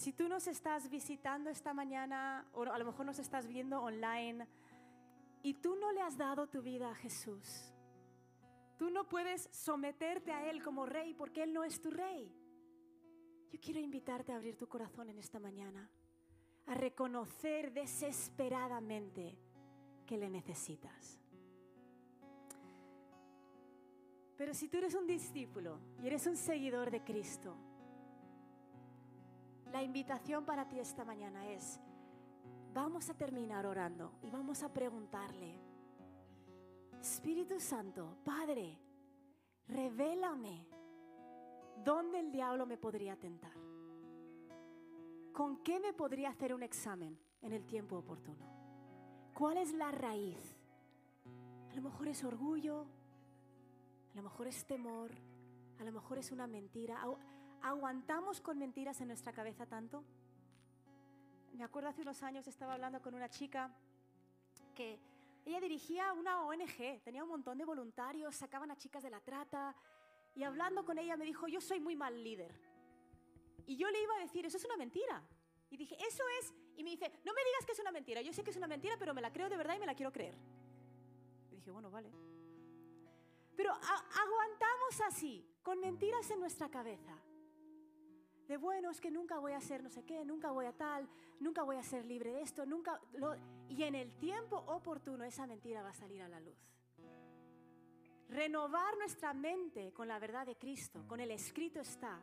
Si 0.06 0.12
tú 0.12 0.28
nos 0.28 0.46
estás 0.46 0.88
visitando 0.88 1.50
esta 1.50 1.74
mañana 1.74 2.46
o 2.52 2.62
a 2.62 2.78
lo 2.78 2.84
mejor 2.84 3.06
nos 3.06 3.18
estás 3.18 3.48
viendo 3.48 3.82
online 3.82 4.46
y 5.42 5.54
tú 5.54 5.74
no 5.74 5.90
le 5.90 6.00
has 6.00 6.16
dado 6.16 6.46
tu 6.46 6.62
vida 6.62 6.88
a 6.88 6.94
Jesús, 6.94 7.74
tú 8.78 8.88
no 8.88 9.08
puedes 9.08 9.48
someterte 9.50 10.30
a 10.30 10.48
Él 10.48 10.62
como 10.62 10.86
rey 10.86 11.12
porque 11.12 11.42
Él 11.42 11.52
no 11.52 11.64
es 11.64 11.80
tu 11.80 11.90
rey. 11.90 12.32
Yo 13.50 13.58
quiero 13.58 13.80
invitarte 13.80 14.30
a 14.30 14.36
abrir 14.36 14.56
tu 14.56 14.68
corazón 14.68 15.10
en 15.10 15.18
esta 15.18 15.40
mañana, 15.40 15.90
a 16.66 16.74
reconocer 16.74 17.72
desesperadamente 17.72 19.36
que 20.06 20.16
le 20.16 20.30
necesitas. 20.30 21.18
Pero 24.36 24.54
si 24.54 24.68
tú 24.68 24.78
eres 24.78 24.94
un 24.94 25.08
discípulo 25.08 25.80
y 26.00 26.06
eres 26.06 26.28
un 26.28 26.36
seguidor 26.36 26.92
de 26.92 27.02
Cristo, 27.02 27.56
la 29.76 29.82
invitación 29.82 30.46
para 30.46 30.66
ti 30.66 30.80
esta 30.80 31.04
mañana 31.04 31.50
es, 31.50 31.78
vamos 32.72 33.10
a 33.10 33.14
terminar 33.14 33.66
orando 33.66 34.14
y 34.22 34.30
vamos 34.30 34.62
a 34.62 34.72
preguntarle, 34.72 35.60
Espíritu 36.98 37.60
Santo, 37.60 38.16
Padre, 38.24 38.78
revélame 39.68 40.66
dónde 41.84 42.20
el 42.20 42.32
diablo 42.32 42.64
me 42.64 42.78
podría 42.78 43.16
tentar. 43.16 43.52
¿Con 45.34 45.62
qué 45.62 45.78
me 45.78 45.92
podría 45.92 46.30
hacer 46.30 46.54
un 46.54 46.62
examen 46.62 47.18
en 47.42 47.52
el 47.52 47.66
tiempo 47.66 47.98
oportuno? 47.98 48.46
¿Cuál 49.34 49.58
es 49.58 49.74
la 49.74 49.90
raíz? 49.90 50.56
A 51.70 51.74
lo 51.74 51.82
mejor 51.82 52.08
es 52.08 52.24
orgullo, 52.24 52.86
a 54.14 54.16
lo 54.16 54.22
mejor 54.22 54.46
es 54.46 54.64
temor, 54.64 55.10
a 55.78 55.84
lo 55.84 55.92
mejor 55.92 56.16
es 56.16 56.32
una 56.32 56.46
mentira. 56.46 56.98
¿Aguantamos 57.66 58.40
con 58.40 58.58
mentiras 58.58 59.00
en 59.00 59.08
nuestra 59.08 59.32
cabeza 59.32 59.66
tanto? 59.66 60.04
Me 61.52 61.64
acuerdo 61.64 61.88
hace 61.88 62.02
unos 62.02 62.22
años 62.22 62.46
estaba 62.46 62.74
hablando 62.74 63.02
con 63.02 63.12
una 63.12 63.28
chica 63.28 63.74
que 64.72 65.00
ella 65.44 65.58
dirigía 65.58 66.12
una 66.12 66.42
ONG, 66.42 67.02
tenía 67.02 67.24
un 67.24 67.28
montón 67.28 67.58
de 67.58 67.64
voluntarios, 67.64 68.36
sacaban 68.36 68.70
a 68.70 68.76
chicas 68.76 69.02
de 69.02 69.10
la 69.10 69.20
trata 69.20 69.74
y 70.36 70.44
hablando 70.44 70.84
con 70.84 70.96
ella 70.96 71.16
me 71.16 71.24
dijo, 71.24 71.48
yo 71.48 71.60
soy 71.60 71.80
muy 71.80 71.96
mal 71.96 72.22
líder. 72.22 72.54
Y 73.66 73.76
yo 73.76 73.90
le 73.90 74.00
iba 74.00 74.14
a 74.14 74.20
decir, 74.20 74.46
eso 74.46 74.58
es 74.58 74.64
una 74.64 74.76
mentira. 74.76 75.20
Y 75.68 75.76
dije, 75.76 75.96
eso 76.06 76.22
es, 76.38 76.54
y 76.76 76.84
me 76.84 76.90
dice, 76.90 77.10
no 77.24 77.34
me 77.34 77.44
digas 77.44 77.66
que 77.66 77.72
es 77.72 77.80
una 77.80 77.90
mentira, 77.90 78.22
yo 78.22 78.32
sé 78.32 78.44
que 78.44 78.50
es 78.50 78.56
una 78.56 78.68
mentira, 78.68 78.94
pero 78.96 79.12
me 79.12 79.20
la 79.20 79.32
creo 79.32 79.48
de 79.48 79.56
verdad 79.56 79.74
y 79.74 79.80
me 79.80 79.86
la 79.86 79.96
quiero 79.96 80.12
creer. 80.12 80.38
Y 81.50 81.56
dije, 81.56 81.72
bueno, 81.72 81.90
vale. 81.90 82.12
Pero 83.56 83.72
aguantamos 83.72 85.00
así, 85.04 85.44
con 85.64 85.80
mentiras 85.80 86.30
en 86.30 86.38
nuestra 86.38 86.68
cabeza. 86.68 87.20
De 88.48 88.56
bueno, 88.56 88.90
es 88.90 89.00
que 89.00 89.10
nunca 89.10 89.38
voy 89.38 89.52
a 89.52 89.60
ser 89.60 89.82
no 89.82 89.90
sé 89.90 90.04
qué, 90.04 90.24
nunca 90.24 90.52
voy 90.52 90.66
a 90.66 90.72
tal, 90.72 91.08
nunca 91.40 91.64
voy 91.64 91.76
a 91.76 91.82
ser 91.82 92.04
libre 92.06 92.32
de 92.32 92.42
esto, 92.42 92.64
nunca... 92.64 93.00
Y 93.68 93.82
en 93.82 93.94
el 93.94 94.12
tiempo 94.18 94.56
oportuno 94.56 95.24
esa 95.24 95.46
mentira 95.46 95.82
va 95.82 95.90
a 95.90 95.94
salir 95.94 96.22
a 96.22 96.28
la 96.28 96.40
luz. 96.40 96.56
Renovar 98.28 98.96
nuestra 98.98 99.34
mente 99.34 99.92
con 99.92 100.08
la 100.08 100.18
verdad 100.18 100.46
de 100.46 100.56
Cristo, 100.56 101.04
con 101.06 101.20
el 101.20 101.30
escrito 101.30 101.80
está, 101.80 102.20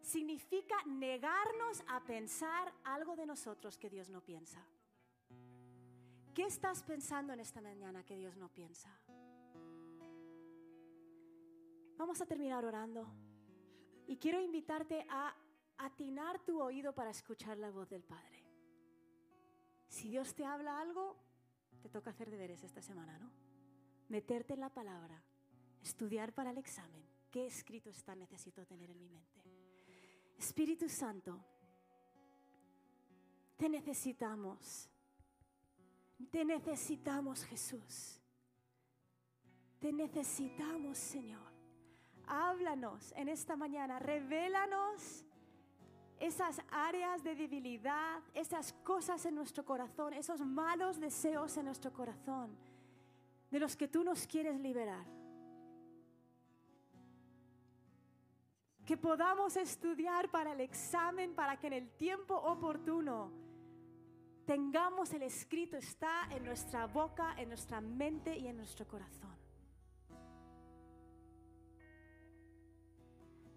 significa 0.00 0.76
negarnos 0.86 1.82
a 1.88 2.00
pensar 2.00 2.72
algo 2.84 3.16
de 3.16 3.26
nosotros 3.26 3.76
que 3.76 3.90
Dios 3.90 4.10
no 4.10 4.20
piensa. 4.20 4.64
¿Qué 6.34 6.44
estás 6.44 6.82
pensando 6.82 7.32
en 7.32 7.40
esta 7.40 7.60
mañana 7.60 8.04
que 8.04 8.16
Dios 8.16 8.36
no 8.36 8.48
piensa? 8.48 8.88
Vamos 11.96 12.20
a 12.20 12.26
terminar 12.26 12.64
orando. 12.64 13.06
Y 14.10 14.16
quiero 14.16 14.40
invitarte 14.40 15.06
a 15.08 15.32
atinar 15.78 16.40
tu 16.40 16.60
oído 16.60 16.92
para 16.92 17.10
escuchar 17.10 17.56
la 17.58 17.70
voz 17.70 17.88
del 17.88 18.02
Padre. 18.02 18.42
Si 19.86 20.08
Dios 20.08 20.34
te 20.34 20.44
habla 20.44 20.80
algo, 20.80 21.16
te 21.80 21.88
toca 21.88 22.10
hacer 22.10 22.28
deberes 22.28 22.64
esta 22.64 22.82
semana, 22.82 23.16
¿no? 23.20 23.30
Meterte 24.08 24.54
en 24.54 24.60
la 24.60 24.68
palabra, 24.68 25.22
estudiar 25.80 26.32
para 26.32 26.50
el 26.50 26.58
examen. 26.58 27.06
¿Qué 27.30 27.46
escrito 27.46 27.88
está 27.88 28.16
necesito 28.16 28.66
tener 28.66 28.90
en 28.90 28.98
mi 28.98 29.08
mente? 29.08 29.44
Espíritu 30.36 30.88
Santo, 30.88 31.44
te 33.56 33.68
necesitamos. 33.68 34.90
Te 36.32 36.44
necesitamos, 36.44 37.44
Jesús. 37.44 38.20
Te 39.78 39.92
necesitamos, 39.92 40.98
Señor 40.98 41.49
háblanos 42.30 43.12
en 43.16 43.28
esta 43.28 43.56
mañana, 43.56 43.98
revélanos 43.98 45.26
esas 46.20 46.60
áreas 46.70 47.24
de 47.24 47.34
debilidad, 47.34 48.22
esas 48.34 48.72
cosas 48.84 49.24
en 49.24 49.34
nuestro 49.34 49.64
corazón, 49.64 50.12
esos 50.12 50.40
malos 50.40 51.00
deseos 51.00 51.56
en 51.56 51.64
nuestro 51.64 51.92
corazón, 51.92 52.56
de 53.50 53.58
los 53.58 53.74
que 53.74 53.88
tú 53.88 54.04
nos 54.04 54.26
quieres 54.26 54.60
liberar. 54.60 55.04
Que 58.84 58.96
podamos 58.96 59.56
estudiar 59.56 60.30
para 60.30 60.52
el 60.52 60.60
examen, 60.60 61.34
para 61.34 61.58
que 61.58 61.68
en 61.68 61.72
el 61.72 61.90
tiempo 61.96 62.34
oportuno 62.34 63.32
tengamos 64.44 65.12
el 65.14 65.22
escrito, 65.22 65.76
está 65.76 66.28
en 66.30 66.44
nuestra 66.44 66.86
boca, 66.86 67.34
en 67.38 67.48
nuestra 67.48 67.80
mente 67.80 68.36
y 68.36 68.46
en 68.46 68.56
nuestro 68.56 68.86
corazón. 68.86 69.39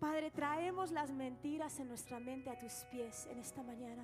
Padre, 0.04 0.32
traemos 0.32 0.92
las 0.92 1.14
mentiras 1.14 1.80
en 1.80 1.88
nuestra 1.88 2.20
mente 2.20 2.50
a 2.50 2.58
tus 2.58 2.74
pies 2.92 3.26
en 3.28 3.40
esta 3.40 3.64
mañana. 3.64 4.04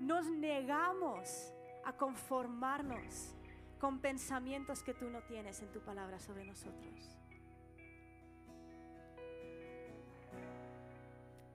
Nos 0.00 0.26
negamos 0.28 1.52
a 1.84 1.92
conformarnos 1.92 3.36
con 3.78 4.00
pensamientos 4.00 4.82
que 4.82 4.92
tú 4.92 5.08
no 5.08 5.22
tienes 5.22 5.62
en 5.62 5.70
tu 5.70 5.78
palabra 5.78 6.18
sobre 6.18 6.44
nosotros. 6.44 7.16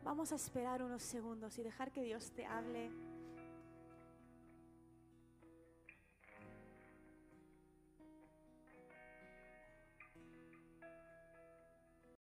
Vamos 0.06 0.32
a 0.32 0.36
esperar 0.36 0.82
unos 0.82 1.04
segundos 1.04 1.60
y 1.60 1.64
dejar 1.64 1.92
que 1.92 2.04
Dios 2.04 2.32
te 2.32 2.46
hable 2.46 2.90